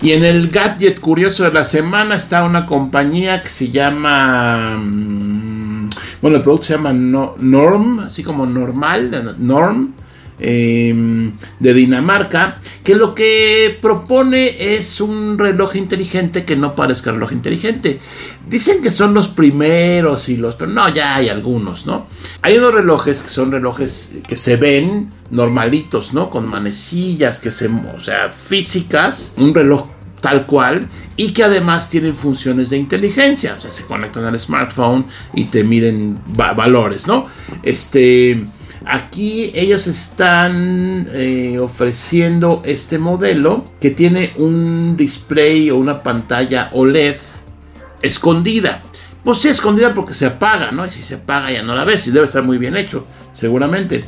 Y 0.00 0.12
en 0.12 0.24
el 0.24 0.50
gadget 0.50 1.00
curioso 1.00 1.42
de 1.42 1.52
la 1.52 1.64
semana 1.64 2.14
está 2.14 2.44
una 2.44 2.64
compañía 2.64 3.42
que 3.42 3.48
se 3.48 3.70
llama... 3.72 4.76
Mm, 4.78 5.90
bueno, 6.22 6.36
el 6.36 6.42
producto 6.44 6.66
se 6.66 6.74
llama 6.74 6.92
Norm, 6.92 7.98
así 8.06 8.22
como 8.22 8.46
normal, 8.46 9.34
Norm. 9.38 9.94
Em, 10.38 11.32
de 11.60 11.72
Dinamarca, 11.72 12.60
que 12.84 12.94
lo 12.94 13.14
que 13.14 13.78
propone 13.80 14.74
es 14.74 15.00
un 15.00 15.38
reloj 15.38 15.76
inteligente 15.76 16.44
que 16.44 16.56
no 16.56 16.74
parezca 16.74 17.10
reloj 17.10 17.32
inteligente. 17.32 17.98
Dicen 18.46 18.82
que 18.82 18.90
son 18.90 19.14
los 19.14 19.28
primeros 19.28 20.28
y 20.28 20.36
los, 20.36 20.56
pero 20.56 20.70
no, 20.70 20.90
ya 20.90 21.16
hay 21.16 21.30
algunos, 21.30 21.86
¿no? 21.86 22.06
Hay 22.42 22.58
unos 22.58 22.74
relojes 22.74 23.22
que 23.22 23.30
son 23.30 23.50
relojes 23.50 24.16
que 24.28 24.36
se 24.36 24.56
ven 24.56 25.08
normalitos, 25.30 26.12
¿no? 26.12 26.28
Con 26.28 26.46
manecillas 26.46 27.40
que 27.40 27.50
se, 27.50 27.68
o 27.68 28.00
sea, 28.00 28.28
físicas, 28.28 29.32
un 29.38 29.54
reloj 29.54 29.86
tal 30.20 30.46
cual 30.46 30.88
y 31.16 31.32
que 31.32 31.44
además 31.44 31.88
tienen 31.88 32.14
funciones 32.14 32.68
de 32.70 32.76
inteligencia, 32.76 33.54
o 33.56 33.60
sea, 33.60 33.70
se 33.70 33.84
conectan 33.84 34.24
al 34.24 34.38
smartphone 34.38 35.06
y 35.34 35.44
te 35.44 35.64
miden 35.64 36.18
valores, 36.26 37.06
¿no? 37.06 37.26
Este, 37.62 38.46
aquí 38.84 39.50
ellos 39.54 39.86
están 39.86 41.08
eh, 41.12 41.58
ofreciendo 41.58 42.62
este 42.64 42.98
modelo 42.98 43.64
que 43.80 43.90
tiene 43.90 44.32
un 44.36 44.96
display 44.96 45.70
o 45.70 45.76
una 45.76 46.02
pantalla 46.02 46.70
OLED 46.72 47.16
escondida. 48.02 48.82
Pues 49.24 49.38
sí, 49.38 49.48
escondida 49.48 49.92
porque 49.92 50.14
se 50.14 50.26
apaga, 50.26 50.70
¿no? 50.70 50.86
Y 50.86 50.90
si 50.90 51.02
se 51.02 51.16
apaga 51.16 51.50
ya 51.50 51.62
no 51.62 51.74
la 51.74 51.84
ves 51.84 52.06
y 52.06 52.10
debe 52.10 52.26
estar 52.26 52.44
muy 52.44 52.58
bien 52.58 52.76
hecho, 52.76 53.06
seguramente. 53.32 54.04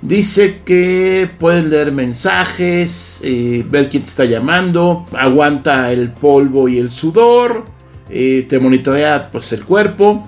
Dice 0.00 0.60
que 0.64 1.28
puedes 1.38 1.64
leer 1.64 1.90
mensajes, 1.90 3.20
eh, 3.24 3.64
ver 3.68 3.88
quién 3.88 4.04
te 4.04 4.08
está 4.08 4.24
llamando, 4.24 5.06
aguanta 5.12 5.92
el 5.92 6.10
polvo 6.10 6.68
y 6.68 6.78
el 6.78 6.90
sudor, 6.90 7.66
eh, 8.08 8.46
te 8.48 8.60
monitorea 8.60 9.28
pues, 9.30 9.52
el 9.52 9.64
cuerpo, 9.64 10.26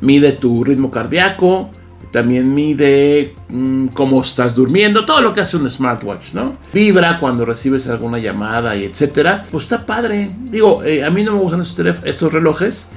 mide 0.00 0.32
tu 0.32 0.64
ritmo 0.64 0.90
cardíaco, 0.90 1.70
también 2.14 2.54
mide 2.54 3.34
mm, 3.48 3.88
cómo 3.88 4.22
estás 4.22 4.54
durmiendo, 4.54 5.04
todo 5.04 5.20
lo 5.20 5.32
que 5.32 5.40
hace 5.40 5.56
un 5.56 5.68
smartwatch, 5.68 6.34
¿no? 6.34 6.58
Vibra 6.72 7.18
cuando 7.18 7.44
recibes 7.44 7.88
alguna 7.88 8.18
llamada 8.18 8.76
y 8.76 8.84
etcétera. 8.84 9.42
Pues 9.50 9.64
está 9.64 9.84
padre. 9.84 10.30
Digo, 10.44 10.84
eh, 10.84 11.02
a 11.04 11.10
mí 11.10 11.24
no 11.24 11.32
me 11.32 11.40
gustan 11.40 11.62
estos, 12.04 12.32
relojes, 12.32 12.88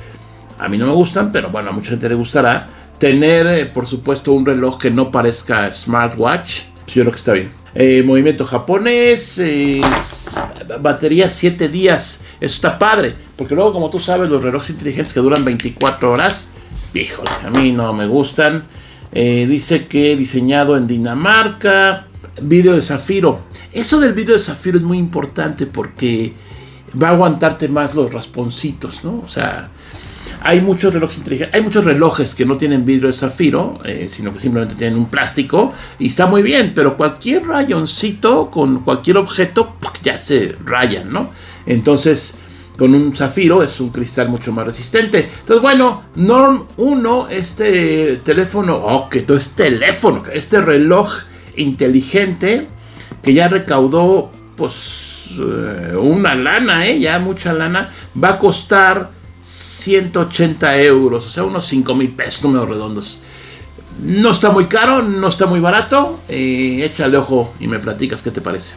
a 0.59 0.69
mí 0.69 0.77
no 0.77 0.85
me 0.85 0.93
gustan, 0.93 1.31
pero 1.31 1.49
bueno, 1.49 1.71
a 1.71 1.73
mucha 1.73 1.89
gente 1.89 2.07
le 2.07 2.13
gustará 2.13 2.67
Tener, 2.99 3.47
eh, 3.47 3.65
por 3.65 3.87
supuesto, 3.87 4.33
un 4.33 4.45
reloj 4.45 4.77
que 4.77 4.91
no 4.91 5.09
parezca 5.09 5.71
smartwatch. 5.71 6.61
Yo 6.85 7.01
creo 7.01 7.11
que 7.11 7.17
está 7.17 7.33
bien. 7.33 7.51
Eh, 7.73 8.03
movimiento 8.03 8.45
japonés, 8.45 9.41
batería 10.79 11.27
7 11.27 11.69
días. 11.69 12.23
Eso 12.39 12.55
está 12.55 12.77
padre. 12.77 13.13
Porque 13.35 13.55
luego, 13.55 13.73
como 13.73 13.89
tú 13.89 13.99
sabes, 13.99 14.29
los 14.29 14.43
relojes 14.43 14.69
inteligentes 14.69 15.11
que 15.11 15.19
duran 15.21 15.43
24 15.43 16.11
horas, 16.11 16.49
híjole, 16.93 17.31
a 17.43 17.49
mí 17.49 17.71
no 17.71 17.93
me 17.93 18.05
gustan. 18.05 18.63
Eh, 19.19 19.47
dice 19.47 19.87
que 19.87 20.15
diseñado 20.15 20.77
en 20.77 20.85
Dinamarca. 20.85 22.05
Vídeo 22.39 22.73
de 22.73 22.83
zafiro. 22.83 23.39
Eso 23.73 23.99
del 23.99 24.13
vídeo 24.13 24.37
de 24.37 24.43
zafiro 24.43 24.77
es 24.77 24.83
muy 24.83 24.99
importante 24.99 25.65
porque 25.65 26.33
va 27.01 27.07
a 27.07 27.11
aguantarte 27.13 27.67
más 27.67 27.95
los 27.95 28.13
rasponcitos, 28.13 29.03
¿no? 29.03 29.23
O 29.25 29.27
sea, 29.27 29.69
hay 30.41 30.61
muchos 30.61 30.93
relojes 30.93 31.17
inteligentes, 31.17 31.55
hay 31.55 31.63
muchos 31.63 31.83
relojes 31.83 32.35
que 32.35 32.45
no 32.45 32.57
tienen 32.57 32.85
vidrio 32.85 33.07
de 33.07 33.15
zafiro, 33.15 33.79
eh, 33.85 34.05
sino 34.07 34.31
que 34.31 34.39
simplemente 34.39 34.75
tienen 34.75 34.99
un 34.99 35.07
plástico 35.07 35.73
y 35.97 36.05
está 36.05 36.27
muy 36.27 36.43
bien, 36.43 36.73
pero 36.75 36.95
cualquier 36.95 37.47
rayoncito 37.47 38.51
con 38.51 38.83
cualquier 38.83 39.17
objeto 39.17 39.77
ya 40.03 40.15
se 40.15 40.55
rayan, 40.63 41.11
¿no? 41.11 41.31
Entonces, 41.65 42.37
con 42.77 42.93
un 42.93 43.15
zafiro 43.15 43.63
es 43.63 43.79
un 43.79 43.89
cristal 43.89 44.29
mucho 44.29 44.53
más 44.53 44.65
resistente. 44.65 45.29
Entonces, 45.39 45.61
bueno, 45.61 46.03
Norm 46.15 46.65
1, 46.77 47.27
este 47.29 48.17
teléfono, 48.17 48.75
oh, 48.75 49.09
que 49.09 49.21
todo 49.21 49.37
es 49.37 49.49
teléfono, 49.49 50.23
este 50.31 50.61
reloj 50.61 51.11
inteligente 51.55 52.67
que 53.21 53.33
ya 53.33 53.47
recaudó, 53.47 54.31
pues, 54.55 55.31
eh, 55.39 55.95
una 55.95 56.35
lana, 56.35 56.87
¿eh? 56.87 56.99
Ya 56.99 57.19
mucha 57.19 57.51
lana, 57.51 57.89
va 58.21 58.29
a 58.29 58.39
costar 58.39 59.09
180 59.43 60.81
euros, 60.81 61.25
o 61.25 61.29
sea, 61.29 61.43
unos 61.43 61.65
5 61.65 61.95
mil 61.95 62.09
pesos, 62.09 62.43
números 62.43 62.69
redondos. 62.69 63.19
No 64.03 64.29
está 64.31 64.51
muy 64.51 64.65
caro, 64.65 65.01
no 65.01 65.27
está 65.27 65.47
muy 65.47 65.59
barato. 65.59 66.19
Eh, 66.27 66.81
échale 66.83 67.17
ojo 67.17 67.53
y 67.59 67.67
me 67.67 67.79
platicas 67.79 68.21
qué 68.21 68.29
te 68.29 68.41
parece. 68.41 68.75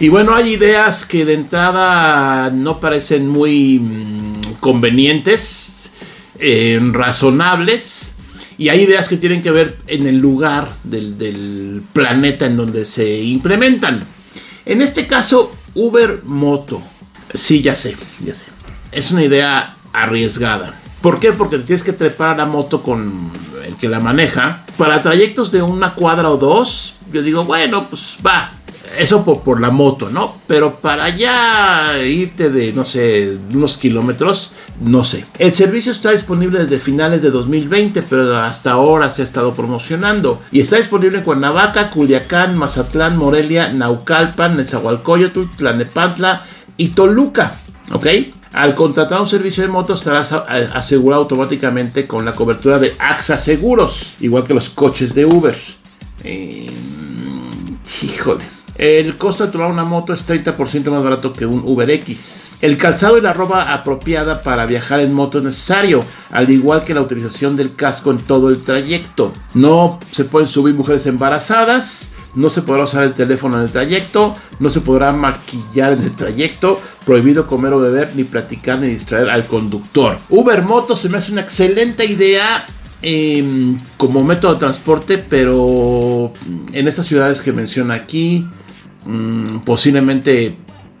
Y 0.00 0.08
bueno, 0.08 0.34
hay 0.34 0.54
ideas 0.54 1.06
que 1.06 1.24
de 1.24 1.34
entrada 1.34 2.50
no 2.50 2.78
parecen 2.78 3.28
muy 3.28 3.80
mm, 3.80 4.54
convenientes, 4.60 5.90
eh, 6.38 6.78
razonables. 6.92 8.14
Y 8.58 8.70
hay 8.70 8.82
ideas 8.82 9.08
que 9.08 9.16
tienen 9.16 9.42
que 9.42 9.50
ver 9.50 9.78
en 9.86 10.06
el 10.06 10.18
lugar 10.18 10.74
del, 10.84 11.16
del 11.16 11.82
planeta 11.92 12.46
en 12.46 12.56
donde 12.56 12.84
se 12.84 13.22
implementan. 13.22 14.04
En 14.66 14.82
este 14.82 15.06
caso, 15.06 15.52
Uber 15.74 16.22
Moto. 16.24 16.82
Sí, 17.32 17.62
ya 17.62 17.74
sé, 17.74 17.96
ya 18.20 18.34
sé 18.34 18.58
es 18.92 19.10
una 19.10 19.24
idea 19.24 19.76
arriesgada. 19.92 20.74
¿Por 21.00 21.20
qué? 21.20 21.32
Porque 21.32 21.58
tienes 21.58 21.82
que 21.82 21.92
trepar 21.92 22.34
a 22.34 22.38
la 22.38 22.46
moto 22.46 22.82
con 22.82 23.30
el 23.64 23.76
que 23.76 23.88
la 23.88 24.00
maneja. 24.00 24.64
Para 24.76 25.02
trayectos 25.02 25.52
de 25.52 25.62
una 25.62 25.94
cuadra 25.94 26.30
o 26.30 26.36
dos, 26.36 26.94
yo 27.12 27.22
digo, 27.22 27.44
bueno, 27.44 27.88
pues 27.88 28.16
va. 28.26 28.52
Eso 28.96 29.24
por, 29.24 29.60
la 29.60 29.70
moto, 29.70 30.08
¿no? 30.10 30.34
Pero 30.46 30.76
para 30.76 31.08
ya 31.10 31.98
irte 32.04 32.50
de, 32.50 32.72
no 32.72 32.84
sé, 32.84 33.36
unos 33.52 33.76
kilómetros, 33.76 34.54
no 34.80 35.04
sé. 35.04 35.24
El 35.38 35.52
servicio 35.52 35.92
está 35.92 36.12
disponible 36.12 36.60
desde 36.60 36.78
finales 36.78 37.22
de 37.22 37.30
2020, 37.30 38.02
pero 38.02 38.36
hasta 38.36 38.72
ahora 38.72 39.10
se 39.10 39.22
ha 39.22 39.24
estado 39.24 39.54
promocionando. 39.54 40.42
Y 40.52 40.60
está 40.60 40.76
disponible 40.76 41.18
en 41.18 41.24
Cuernavaca, 41.24 41.90
Culiacán, 41.90 42.56
Mazatlán, 42.56 43.16
Morelia, 43.16 43.72
Naucalpan, 43.72 44.56
Nezahualcóyotl, 44.56 45.42
Tlanepantla 45.56 46.46
y 46.76 46.88
Toluca. 46.88 47.58
¿Ok? 47.92 48.06
Al 48.52 48.74
contratar 48.74 49.20
un 49.20 49.28
servicio 49.28 49.62
de 49.62 49.68
moto 49.68 49.94
estarás 49.94 50.32
asegurado 50.32 51.22
automáticamente 51.22 52.06
con 52.06 52.24
la 52.24 52.32
cobertura 52.32 52.78
de 52.78 52.94
AXA 52.98 53.36
Seguros, 53.36 54.14
igual 54.20 54.44
que 54.44 54.54
los 54.54 54.70
coches 54.70 55.14
de 55.14 55.26
Uber. 55.26 55.56
Eh, 56.24 56.70
híjole. 58.02 58.57
El 58.78 59.16
costo 59.16 59.44
de 59.44 59.50
tomar 59.50 59.72
una 59.72 59.82
moto 59.82 60.12
es 60.12 60.24
30% 60.24 60.88
más 60.92 61.02
barato 61.02 61.32
que 61.32 61.44
un 61.44 61.62
Uber 61.64 61.90
X. 61.90 62.52
El 62.60 62.76
calzado 62.76 63.18
y 63.18 63.20
la 63.20 63.32
ropa 63.32 63.74
apropiada 63.74 64.40
para 64.40 64.66
viajar 64.66 65.00
en 65.00 65.12
moto 65.12 65.38
es 65.38 65.44
necesario, 65.44 66.04
al 66.30 66.48
igual 66.48 66.84
que 66.84 66.94
la 66.94 67.00
utilización 67.00 67.56
del 67.56 67.74
casco 67.74 68.12
en 68.12 68.18
todo 68.18 68.48
el 68.50 68.62
trayecto. 68.62 69.32
No 69.54 69.98
se 70.12 70.24
pueden 70.24 70.48
subir 70.48 70.76
mujeres 70.76 71.08
embarazadas, 71.08 72.12
no 72.36 72.50
se 72.50 72.62
podrá 72.62 72.84
usar 72.84 73.02
el 73.02 73.14
teléfono 73.14 73.56
en 73.56 73.64
el 73.64 73.72
trayecto, 73.72 74.34
no 74.60 74.68
se 74.68 74.80
podrá 74.80 75.10
maquillar 75.10 75.94
en 75.94 76.04
el 76.04 76.14
trayecto, 76.14 76.80
prohibido 77.04 77.48
comer 77.48 77.72
o 77.72 77.80
beber, 77.80 78.12
ni 78.14 78.22
platicar 78.22 78.78
ni 78.78 78.86
distraer 78.86 79.28
al 79.28 79.46
conductor. 79.46 80.18
Uber 80.28 80.62
Moto 80.62 80.94
se 80.94 81.08
me 81.08 81.18
hace 81.18 81.32
una 81.32 81.40
excelente 81.40 82.06
idea 82.06 82.64
em, 83.02 83.76
como 83.96 84.22
método 84.22 84.54
de 84.54 84.60
transporte, 84.60 85.18
pero 85.18 86.32
en 86.72 86.86
estas 86.86 87.06
ciudades 87.06 87.42
que 87.42 87.52
menciona 87.52 87.94
aquí, 87.94 88.46
mm, 89.06 89.58
posiblemente 89.60 90.56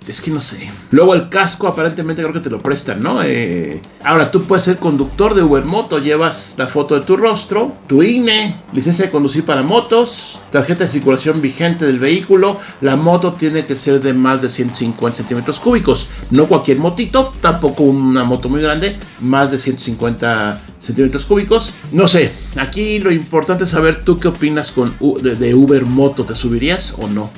es 0.08 0.20
que 0.20 0.30
no 0.30 0.40
sé. 0.40 0.70
Luego 0.90 1.14
el 1.14 1.28
casco 1.28 1.68
aparentemente 1.68 2.22
creo 2.22 2.32
que 2.32 2.40
te 2.40 2.50
lo 2.50 2.62
prestan, 2.62 3.02
¿no? 3.02 3.22
Eh, 3.22 3.80
ahora 4.02 4.30
tú 4.30 4.44
puedes 4.44 4.64
ser 4.64 4.78
conductor 4.78 5.34
de 5.34 5.42
Uber 5.42 5.64
Moto, 5.64 5.98
llevas 5.98 6.54
la 6.56 6.66
foto 6.66 6.94
de 6.94 7.04
tu 7.04 7.16
rostro, 7.16 7.72
tu 7.86 8.02
INE, 8.02 8.54
licencia 8.72 9.06
de 9.06 9.10
conducir 9.10 9.44
para 9.44 9.62
motos, 9.62 10.40
tarjeta 10.50 10.84
de 10.84 10.90
circulación 10.90 11.42
vigente 11.42 11.84
del 11.84 11.98
vehículo. 11.98 12.58
La 12.80 12.96
moto 12.96 13.34
tiene 13.34 13.66
que 13.66 13.74
ser 13.74 14.00
de 14.00 14.14
más 14.14 14.40
de 14.40 14.48
150 14.48 15.16
centímetros 15.16 15.60
cúbicos, 15.60 16.08
no 16.30 16.46
cualquier 16.46 16.78
motito, 16.78 17.32
tampoco 17.40 17.82
una 17.82 18.24
moto 18.24 18.48
muy 18.48 18.62
grande, 18.62 18.96
más 19.20 19.50
de 19.50 19.58
150 19.58 20.62
centímetros 20.78 21.26
cúbicos. 21.26 21.74
No 21.92 22.08
sé, 22.08 22.32
aquí 22.56 22.98
lo 22.98 23.12
importante 23.12 23.64
es 23.64 23.70
saber 23.70 24.04
tú 24.04 24.18
qué 24.18 24.28
opinas 24.28 24.72
con 24.72 24.94
de 25.20 25.54
Uber 25.54 25.84
Moto, 25.84 26.24
¿te 26.24 26.34
subirías 26.34 26.94
o 26.98 27.08
no? 27.08 27.30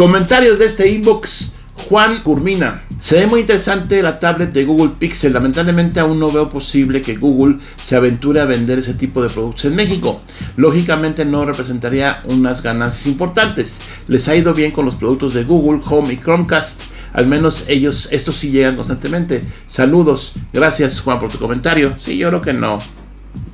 Comentarios 0.00 0.58
de 0.58 0.64
este 0.64 0.88
inbox. 0.88 1.52
Juan 1.74 2.22
Curmina. 2.22 2.84
Se 2.98 3.16
ve 3.16 3.26
muy 3.26 3.40
interesante 3.40 4.00
la 4.00 4.18
tablet 4.18 4.50
de 4.50 4.64
Google 4.64 4.92
Pixel. 4.98 5.34
Lamentablemente 5.34 6.00
aún 6.00 6.18
no 6.18 6.30
veo 6.30 6.48
posible 6.48 7.02
que 7.02 7.16
Google 7.16 7.58
se 7.76 7.96
aventure 7.96 8.40
a 8.40 8.46
vender 8.46 8.78
ese 8.78 8.94
tipo 8.94 9.22
de 9.22 9.28
productos 9.28 9.66
en 9.66 9.76
México. 9.76 10.22
Lógicamente 10.56 11.26
no 11.26 11.44
representaría 11.44 12.22
unas 12.24 12.62
ganancias 12.62 13.08
importantes. 13.08 13.82
Les 14.08 14.26
ha 14.28 14.36
ido 14.36 14.54
bien 14.54 14.70
con 14.70 14.86
los 14.86 14.94
productos 14.94 15.34
de 15.34 15.44
Google, 15.44 15.82
Home 15.90 16.14
y 16.14 16.16
Chromecast. 16.16 16.80
Al 17.12 17.26
menos 17.26 17.66
ellos, 17.68 18.08
estos 18.10 18.36
sí 18.36 18.50
llegan 18.50 18.76
constantemente. 18.76 19.42
Saludos. 19.66 20.32
Gracias 20.50 21.02
Juan 21.02 21.18
por 21.18 21.30
tu 21.30 21.36
comentario. 21.36 21.96
Sí, 21.98 22.16
yo 22.16 22.28
creo 22.28 22.40
que 22.40 22.54
no. 22.54 22.78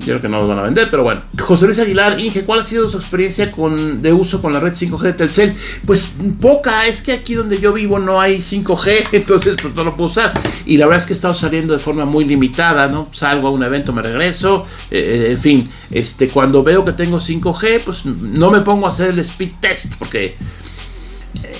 Yo 0.06 0.12
creo 0.12 0.20
que 0.20 0.28
no 0.28 0.38
los 0.38 0.48
van 0.48 0.60
a 0.60 0.62
vender, 0.62 0.88
pero 0.88 1.02
bueno. 1.02 1.22
José 1.38 1.66
Luis 1.66 1.80
Aguilar, 1.80 2.20
Inge, 2.20 2.44
¿cuál 2.44 2.60
ha 2.60 2.64
sido 2.64 2.88
su 2.88 2.96
experiencia 2.96 3.50
con, 3.50 4.00
de 4.02 4.12
uso 4.12 4.40
con 4.40 4.52
la 4.52 4.60
red 4.60 4.72
5G 4.72 5.00
de 5.00 5.12
Telcel? 5.14 5.54
Pues 5.84 6.16
poca, 6.40 6.86
es 6.86 7.02
que 7.02 7.12
aquí 7.12 7.34
donde 7.34 7.58
yo 7.58 7.72
vivo 7.72 7.98
no 7.98 8.20
hay 8.20 8.38
5G, 8.38 9.08
entonces 9.12 9.56
pues, 9.60 9.74
no 9.74 9.82
lo 9.82 9.96
puedo 9.96 10.08
usar. 10.08 10.32
Y 10.64 10.76
la 10.76 10.86
verdad 10.86 11.00
es 11.00 11.06
que 11.06 11.12
he 11.12 11.16
estado 11.16 11.34
saliendo 11.34 11.72
de 11.72 11.80
forma 11.80 12.04
muy 12.04 12.24
limitada, 12.24 12.86
¿no? 12.86 13.08
Salgo 13.12 13.48
a 13.48 13.50
un 13.50 13.64
evento, 13.64 13.92
me 13.92 14.02
regreso, 14.02 14.66
eh, 14.92 15.24
eh, 15.26 15.32
en 15.32 15.38
fin, 15.40 15.68
este, 15.90 16.28
cuando 16.28 16.62
veo 16.62 16.84
que 16.84 16.92
tengo 16.92 17.18
5G, 17.18 17.80
pues 17.84 18.04
no 18.04 18.52
me 18.52 18.60
pongo 18.60 18.86
a 18.86 18.90
hacer 18.90 19.10
el 19.10 19.18
speed 19.18 19.54
test, 19.60 19.94
porque 19.98 20.36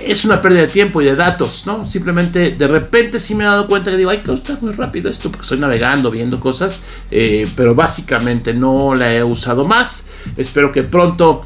es 0.05 0.25
una 0.25 0.41
pérdida 0.41 0.63
de 0.63 0.69
tiempo 0.69 1.03
y 1.03 1.05
de 1.05 1.17
datos, 1.17 1.65
¿no? 1.67 1.89
Simplemente 1.89 2.53
de 2.53 2.69
repente 2.69 3.21
sí 3.21 3.35
me 3.35 3.45
he 3.45 3.47
dado 3.47 3.67
cuenta 3.67 3.91
que 3.91 3.97
digo, 3.97 4.11
ay, 4.11 4.19
que 4.19 4.33
está 4.33 4.59
muy 4.61 4.73
rápido 4.73 5.11
esto 5.11 5.31
porque 5.31 5.43
estoy 5.43 5.59
navegando, 5.59 6.11
viendo 6.11 6.41
cosas, 6.41 6.81
eh, 7.11 7.49
pero 7.57 7.75
básicamente 7.75 8.55
no 8.55 8.95
la 8.95 9.15
he 9.15 9.23
usado 9.23 9.65
más. 9.65 10.07
Espero 10.37 10.73
que 10.73 10.83
pronto 10.83 11.45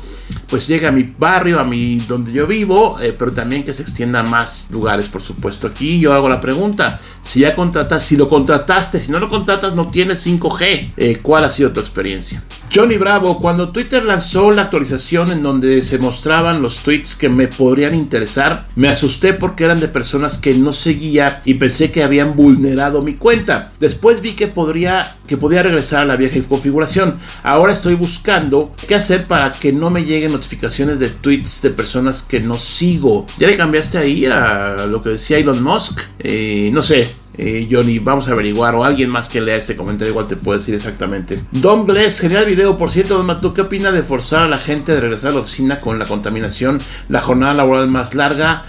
pues 0.48 0.66
llegue 0.66 0.86
a 0.86 0.92
mi 0.92 1.02
barrio, 1.02 1.60
a 1.60 1.64
mi 1.64 1.96
donde 1.96 2.32
yo 2.32 2.46
vivo, 2.46 2.98
eh, 3.00 3.14
pero 3.16 3.32
también 3.32 3.64
que 3.64 3.72
se 3.72 3.82
extienda 3.82 4.20
a 4.20 4.22
más 4.22 4.68
lugares, 4.70 5.08
por 5.08 5.22
supuesto. 5.22 5.68
Aquí 5.68 6.00
yo 6.00 6.12
hago 6.12 6.28
la 6.28 6.40
pregunta, 6.40 7.00
si 7.22 7.40
ya 7.40 7.54
contratas, 7.54 8.04
si 8.04 8.16
lo 8.16 8.28
contrataste, 8.28 9.00
si 9.00 9.12
no 9.12 9.18
lo 9.18 9.28
contratas, 9.28 9.74
no 9.74 9.90
tienes 9.90 10.26
5G, 10.26 10.92
eh, 10.96 11.18
¿cuál 11.22 11.44
ha 11.44 11.50
sido 11.50 11.70
tu 11.70 11.80
experiencia? 11.80 12.42
Johnny 12.72 12.98
Bravo, 12.98 13.40
cuando 13.40 13.70
Twitter 13.70 14.04
lanzó 14.04 14.52
la 14.52 14.62
actualización 14.62 15.32
en 15.32 15.42
donde 15.42 15.82
se 15.82 15.98
mostraban 15.98 16.62
los 16.62 16.84
tweets 16.84 17.16
que 17.16 17.28
me 17.28 17.48
podrían 17.48 17.96
interesar, 17.96 18.68
me 18.76 18.88
asusté 18.88 19.32
porque 19.32 19.64
eran 19.64 19.80
de 19.80 19.88
personas 19.88 20.38
que 20.38 20.54
no 20.54 20.72
seguía 20.72 21.42
y 21.44 21.54
pensé 21.54 21.90
que 21.90 22.04
habían 22.04 22.36
vulnerado 22.36 23.02
mi 23.02 23.14
cuenta. 23.14 23.72
Después 23.80 24.20
vi 24.20 24.34
que 24.34 24.46
podría 24.46 25.16
que 25.26 25.36
podía 25.36 25.64
regresar 25.64 26.02
a 26.02 26.06
la 26.06 26.16
vieja 26.16 26.40
configuración. 26.48 27.18
Ahora 27.42 27.72
estoy 27.72 27.94
buscando 27.94 28.72
qué 28.86 28.94
hacer 28.94 29.26
para 29.26 29.50
que 29.50 29.72
no 29.72 29.90
me 29.90 30.04
lleguen 30.04 30.32
notificaciones 30.32 31.00
de 31.00 31.08
tweets 31.08 31.62
de 31.62 31.70
personas 31.70 32.22
que 32.22 32.38
no 32.38 32.54
sigo. 32.54 33.26
¿Ya 33.38 33.48
le 33.48 33.56
cambiaste 33.56 33.98
ahí 33.98 34.26
a 34.26 34.86
lo 34.88 35.02
que 35.02 35.10
decía 35.10 35.38
Elon 35.38 35.62
Musk? 35.62 36.00
Eh, 36.20 36.70
no 36.72 36.84
sé, 36.84 37.08
eh, 37.34 37.68
Johnny, 37.70 37.98
vamos 37.98 38.28
a 38.28 38.32
averiguar, 38.32 38.74
o 38.74 38.84
alguien 38.84 39.08
más 39.08 39.28
que 39.28 39.40
lea 39.40 39.56
este 39.56 39.76
comentario 39.76 40.10
igual 40.10 40.26
te 40.26 40.36
puede 40.36 40.58
decir 40.58 40.74
exactamente. 40.74 41.40
Don 41.52 41.86
Bless, 41.86 42.20
genial 42.20 42.44
video, 42.44 42.76
por 42.76 42.90
cierto, 42.90 43.16
Don 43.16 43.26
Matú, 43.26 43.52
¿qué 43.52 43.62
opina 43.62 43.92
de 43.92 44.02
forzar 44.02 44.42
a 44.42 44.48
la 44.48 44.58
gente 44.58 44.92
de 44.92 45.00
regresar 45.00 45.30
a 45.30 45.34
la 45.34 45.40
oficina 45.40 45.80
con 45.80 45.98
la 45.98 46.06
contaminación, 46.06 46.80
la 47.08 47.20
jornada 47.20 47.54
laboral 47.54 47.88
más 47.88 48.14
larga 48.14 48.64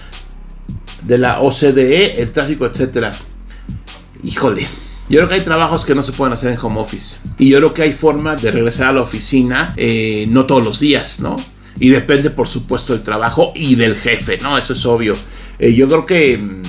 de 1.02 1.18
la 1.18 1.40
OCDE, 1.40 2.22
el 2.22 2.30
tráfico, 2.32 2.66
etcétera? 2.66 3.12
Híjole. 4.22 4.66
Yo 5.08 5.18
creo 5.18 5.28
que 5.28 5.34
hay 5.34 5.40
trabajos 5.40 5.84
que 5.84 5.94
no 5.94 6.02
se 6.02 6.12
pueden 6.12 6.32
hacer 6.32 6.52
en 6.52 6.58
home 6.58 6.80
office. 6.80 7.18
Y 7.36 7.50
yo 7.50 7.58
creo 7.58 7.74
que 7.74 7.82
hay 7.82 7.92
forma 7.92 8.36
de 8.36 8.50
regresar 8.50 8.88
a 8.88 8.92
la 8.92 9.02
oficina, 9.02 9.74
eh, 9.76 10.26
no 10.28 10.46
todos 10.46 10.64
los 10.64 10.80
días, 10.80 11.20
¿no? 11.20 11.36
Y 11.78 11.90
depende, 11.90 12.30
por 12.30 12.48
supuesto, 12.48 12.94
del 12.94 13.02
trabajo 13.02 13.52
y 13.54 13.74
del 13.74 13.94
jefe, 13.94 14.38
¿no? 14.38 14.56
Eso 14.56 14.72
es 14.72 14.86
obvio. 14.86 15.14
Eh, 15.58 15.74
yo 15.74 15.86
creo 15.86 16.06
que 16.06 16.38
mm, 16.38 16.62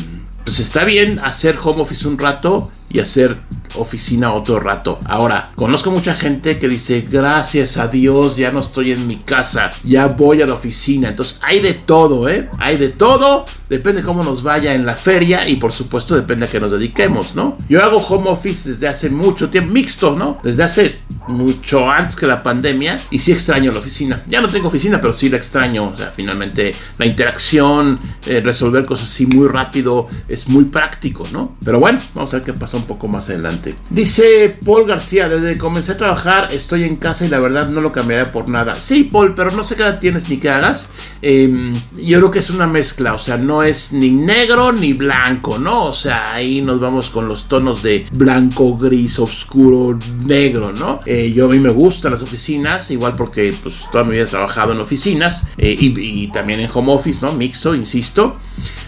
pues 0.44 0.60
está 0.60 0.84
bien 0.84 1.20
hacer 1.20 1.58
home 1.62 1.82
office 1.82 2.08
un 2.08 2.18
rato 2.18 2.72
y 2.90 3.00
hacer 3.00 3.38
oficina 3.76 4.34
otro 4.34 4.60
rato. 4.60 5.00
Ahora, 5.06 5.52
conozco 5.56 5.90
mucha 5.90 6.14
gente 6.14 6.60
que 6.60 6.68
dice, 6.68 7.06
gracias 7.10 7.78
a 7.78 7.88
Dios, 7.88 8.36
ya 8.36 8.52
no 8.52 8.60
estoy 8.60 8.92
en 8.92 9.08
mi 9.08 9.18
casa, 9.18 9.72
ya 9.84 10.08
voy 10.08 10.42
a 10.42 10.46
la 10.46 10.54
oficina. 10.54 11.10
Entonces, 11.10 11.40
hay 11.42 11.60
de 11.60 11.74
todo, 11.74 12.30
¿eh? 12.30 12.50
Hay 12.60 12.78
de 12.78 12.90
todo, 12.90 13.46
depende 13.74 14.04
cómo 14.04 14.24
nos 14.24 14.44
vaya 14.44 14.76
en 14.76 14.86
la 14.86 14.96
feria 14.96 15.48
y 15.50 15.56
por 15.56 15.72
supuesto 15.72 16.16
depende 16.16 16.46
a 16.46 16.48
qué 16.48 16.60
nos 16.60 16.72
dediquemos, 16.72 17.34
¿no? 17.34 17.58
Yo 17.68 17.84
hago 17.84 17.98
home 17.98 18.30
office 18.30 18.70
desde 18.70 18.88
hace 18.88 19.10
mucho 19.10 19.50
tiempo, 19.50 19.74
mixto, 19.74 20.16
¿no? 20.16 20.38
Desde 20.44 20.62
hace 20.62 21.00
mucho 21.28 21.90
antes 21.90 22.16
que 22.16 22.28
la 22.28 22.44
pandemia 22.44 23.00
y 23.10 23.18
sí 23.18 23.32
extraño 23.32 23.72
la 23.72 23.80
oficina. 23.80 24.24
Ya 24.28 24.42
no 24.42 24.48
tengo 24.48 24.68
oficina, 24.68 25.02
pero 25.02 25.12
sí 25.12 25.28
la 25.28 25.38
extraño. 25.38 25.88
O 25.88 25.98
sea, 25.98 26.12
finalmente 26.16 26.76
la 27.00 27.06
interacción, 27.08 28.00
eh, 28.28 28.42
resolver 28.42 28.86
cosas 28.86 29.10
así 29.10 29.26
muy 29.26 29.48
rápido 29.48 30.08
es 30.28 30.48
muy 30.48 30.66
práctico, 30.66 31.26
¿no? 31.32 31.56
Pero 31.66 31.80
bueno, 31.80 32.00
vamos 32.14 32.32
a 32.34 32.38
ver 32.38 32.46
qué 32.46 32.54
pasa 32.54 32.78
un 32.78 32.84
poco 32.84 33.08
más 33.08 33.30
adelante. 33.30 33.76
Dice 33.90 34.56
Paul 34.64 34.86
García, 34.86 35.28
desde 35.30 35.54
que 35.54 35.58
comencé 35.58 35.94
a 35.94 35.98
trabajar 35.98 36.50
estoy 36.52 36.84
en 36.84 36.98
casa 36.98 37.26
y 37.26 37.30
la 37.30 37.40
verdad 37.40 37.68
no 37.68 37.82
lo 37.82 37.92
cambiaré 37.92 38.26
por 38.28 38.50
nada. 38.50 38.76
Sí, 38.76 39.04
Paul, 39.04 39.34
pero 39.34 39.50
no 39.52 39.64
sé 39.64 39.76
qué 39.76 39.82
edad 39.82 40.00
tienes 40.00 40.30
ni 40.30 40.38
qué 40.38 40.50
hagas. 40.50 40.92
Em, 41.24 41.74
yo 41.98 42.20
creo 42.20 42.32
que 42.32 42.40
es 42.40 42.50
una 42.50 42.68
mezcla, 42.68 43.14
o 43.14 43.18
sea, 43.18 43.38
no 43.38 43.63
es 43.64 43.94
ni 43.94 44.12
negro 44.12 44.72
ni 44.72 44.94
blanco, 44.94 45.58
¿no? 45.58 45.86
O 45.86 45.94
sea, 45.94 46.34
ahí 46.34 46.62
nos 46.62 46.80
vamos 46.80 47.10
con 47.10 47.28
los 47.28 47.48
tonos 47.48 47.84
de 47.84 48.06
blanco, 48.12 48.78
gris, 48.78 49.20
oscuro, 49.20 49.98
negro, 50.26 50.72
¿no? 50.72 51.00
Eh, 51.06 51.32
yo 51.34 51.46
a 51.46 51.50
mí 51.50 51.60
me 51.60 51.70
gustan 51.70 52.12
las 52.12 52.22
oficinas, 52.22 52.92
igual 52.92 53.16
porque 53.16 53.54
pues 53.62 53.86
toda 53.92 54.04
mi 54.04 54.12
vida 54.12 54.24
he 54.24 54.28
trabajado 54.28 54.74
en 54.74 54.80
oficinas 54.80 55.48
eh, 55.58 55.76
y, 55.78 56.28
también 56.28 56.60
en 56.60 56.70
home 56.74 56.92
office, 56.94 57.20
¿no? 57.22 57.34
Mixto, 57.34 57.76
insisto. 57.76 58.38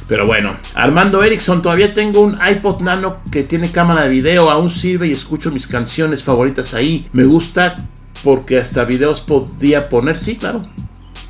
Pero 0.07 0.27
bueno, 0.27 0.55
Armando 0.75 1.23
Erickson, 1.23 1.61
todavía 1.61 1.93
tengo 1.93 2.21
un 2.21 2.37
iPod 2.47 2.81
Nano 2.81 3.17
que 3.31 3.43
tiene 3.43 3.71
cámara 3.71 4.03
de 4.03 4.09
video, 4.09 4.51
aún 4.51 4.69
sirve 4.69 5.07
y 5.07 5.11
escucho 5.11 5.51
mis 5.51 5.67
canciones 5.67 6.23
favoritas 6.23 6.73
ahí. 6.73 7.07
Me 7.11 7.23
gusta 7.23 7.87
porque 8.23 8.57
hasta 8.57 8.85
videos 8.85 9.21
podía 9.21 9.89
poner, 9.89 10.17
sí, 10.17 10.35
claro. 10.35 10.67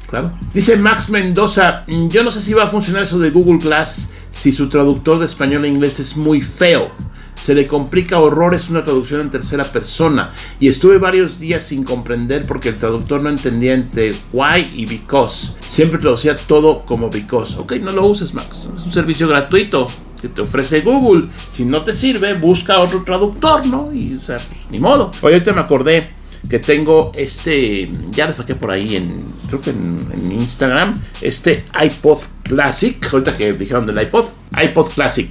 Claro. 0.10 0.32
Dice 0.54 0.78
Max 0.78 1.10
Mendoza, 1.10 1.84
"Mm, 1.88 2.10
yo 2.10 2.24
no 2.24 2.32
sé 2.32 2.42
si 2.42 2.54
va 2.54 2.64
a 2.64 2.68
funcionar 2.68 3.04
eso 3.04 3.20
de 3.20 3.32
Google 3.32 3.58
Glass 3.58 4.12
si 4.32 4.52
su 4.52 4.70
traductor 4.70 5.20
de 5.20 5.26
español 5.26 5.64
a 5.64 5.68
inglés 5.68 6.00
es 6.00 6.16
muy 6.18 6.42
feo. 6.42 6.92
Se 7.36 7.54
le 7.54 7.68
complica 7.68 8.20
horrores 8.20 8.70
una 8.70 8.84
traducción 8.84 9.20
en 9.22 9.30
tercera 9.30 9.66
persona. 9.66 10.32
Y 10.60 10.68
estuve 10.70 10.98
varios 11.00 11.38
días 11.40 11.66
sin 11.66 11.84
comprender 11.84 12.46
porque 12.46 12.70
el 12.70 12.78
traductor 12.78 13.22
no 13.22 13.30
entendía 13.30 13.74
entre 13.74 14.14
why 14.32 14.72
y 14.74 14.86
because. 14.86 15.54
Siempre 15.68 16.00
traducía 16.00 16.38
todo 16.38 16.86
como 16.86 17.10
because. 17.10 17.58
Ok, 17.58 17.74
no 17.82 17.92
lo 17.92 18.06
uses, 18.06 18.34
Max. 18.34 18.64
Es 18.78 18.86
un 18.86 18.92
servicio 18.92 19.28
gratuito 19.28 19.88
que 20.22 20.30
te 20.30 20.42
ofrece 20.42 20.80
Google. 20.82 21.28
Si 21.50 21.66
no 21.66 21.84
te 21.84 21.94
sirve, 21.94 22.34
busca 22.36 22.80
otro 22.80 23.04
traductor, 23.04 23.66
¿no? 23.68 23.92
Y, 23.94 24.16
o 24.16 24.24
sea, 24.24 24.38
pues, 24.38 24.50
ni 24.70 24.80
modo. 24.80 25.12
Oye, 25.22 25.36
ahorita 25.36 25.52
me 25.52 25.62
acordé 25.62 26.15
que 26.50 26.60
tengo 26.60 27.12
este, 27.16 27.90
ya 28.12 28.28
le 28.28 28.34
saqué 28.34 28.56
por 28.56 28.72
ahí 28.72 28.96
en, 28.96 29.26
creo 29.48 29.62
que 29.62 29.72
en, 29.72 30.32
Instagram, 30.32 31.02
este 31.22 31.64
iPod 31.82 32.20
Classic, 32.44 32.98
ahorita 33.12 33.36
que 33.36 33.54
dijeron 33.54 33.86
del 33.86 34.02
iPod, 34.02 34.26
iPod 34.62 34.90
Classic 34.90 35.30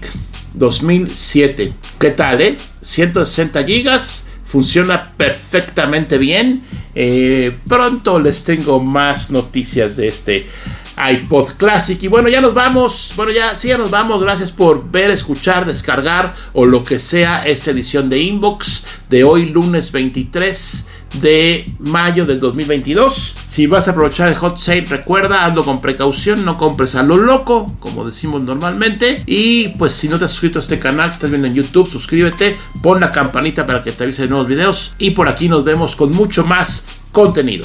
2007. 0.55 1.73
¿Qué 1.99 2.11
tal, 2.11 2.41
eh? 2.41 2.57
160 2.81 3.65
gigas, 3.65 4.27
funciona 4.45 5.13
perfectamente 5.17 6.19
bien. 6.19 6.63
Eh, 6.95 7.57
pronto 7.69 8.19
les 8.19 8.45
tengo 8.45 8.81
más 8.81 9.31
noticias 9.31 9.97
de 9.97 10.09
este 10.09 10.47
iPod 10.97 11.53
Classic. 11.57 12.03
Y 12.03 12.09
bueno, 12.09 12.29
ya 12.29 12.41
nos 12.41 12.55
vamos. 12.55 13.13
Bueno, 13.17 13.33
ya 13.33 13.55
sí, 13.55 13.69
ya 13.69 13.79
nos 13.79 13.91
vamos. 13.91 14.23
Gracias 14.23 14.51
por 14.51 14.91
ver, 14.91 15.11
escuchar, 15.11 15.67
descargar 15.67 16.35
o 16.53 16.65
lo 16.65 16.85
que 16.85 16.99
sea 16.99 17.47
esta 17.47 17.71
edición 17.71 18.09
de 18.09 18.21
Inbox 18.21 18.85
de 19.09 19.25
hoy, 19.25 19.47
lunes 19.47 19.93
23 19.93 20.87
de 21.21 21.73
mayo 21.79 22.27
del 22.27 22.39
2022. 22.41 23.35
Si 23.47 23.67
vas 23.67 23.89
a 23.89 23.93
aprovechar 23.93 24.29
el 24.29 24.35
hot 24.35 24.59
sale, 24.59 24.83
recuerda, 24.83 25.45
hazlo 25.45 25.65
con 25.65 25.81
precaución, 25.81 26.45
no 26.45 26.59
compres 26.59 26.95
a 26.95 27.03
lo 27.03 27.17
loco, 27.17 27.77
como 27.81 28.05
decimos 28.05 28.43
normalmente. 28.43 29.23
Y 29.27 29.69
pues 29.71 29.93
si 29.95 30.09
no 30.09 30.19
te 30.19 30.25
has 30.25 30.33
suscrito 30.33 30.59
a 30.59 30.63
este 30.63 30.79
canal, 30.79 31.11
si 31.11 31.15
estás 31.15 31.31
viendo 31.31 31.47
en 31.47 31.55
YouTube, 31.55 31.89
suscríbete, 31.89 32.57
pon 32.83 33.01
la 33.01 33.13
campanita 33.13 33.67
para 33.67 33.83
que 33.83 33.93
te 33.93 34.05
avise 34.05 34.23
de 34.23 34.29
nuevos 34.29 34.49
videos. 34.49 34.95
Y 34.99 35.11
por 35.11 35.29
aquí 35.29 35.49
nos 35.49 35.65
vemos 35.65 35.97
con 35.97 36.13
mucho 36.13 36.45
más 36.45 36.87
contenido. 37.13 37.65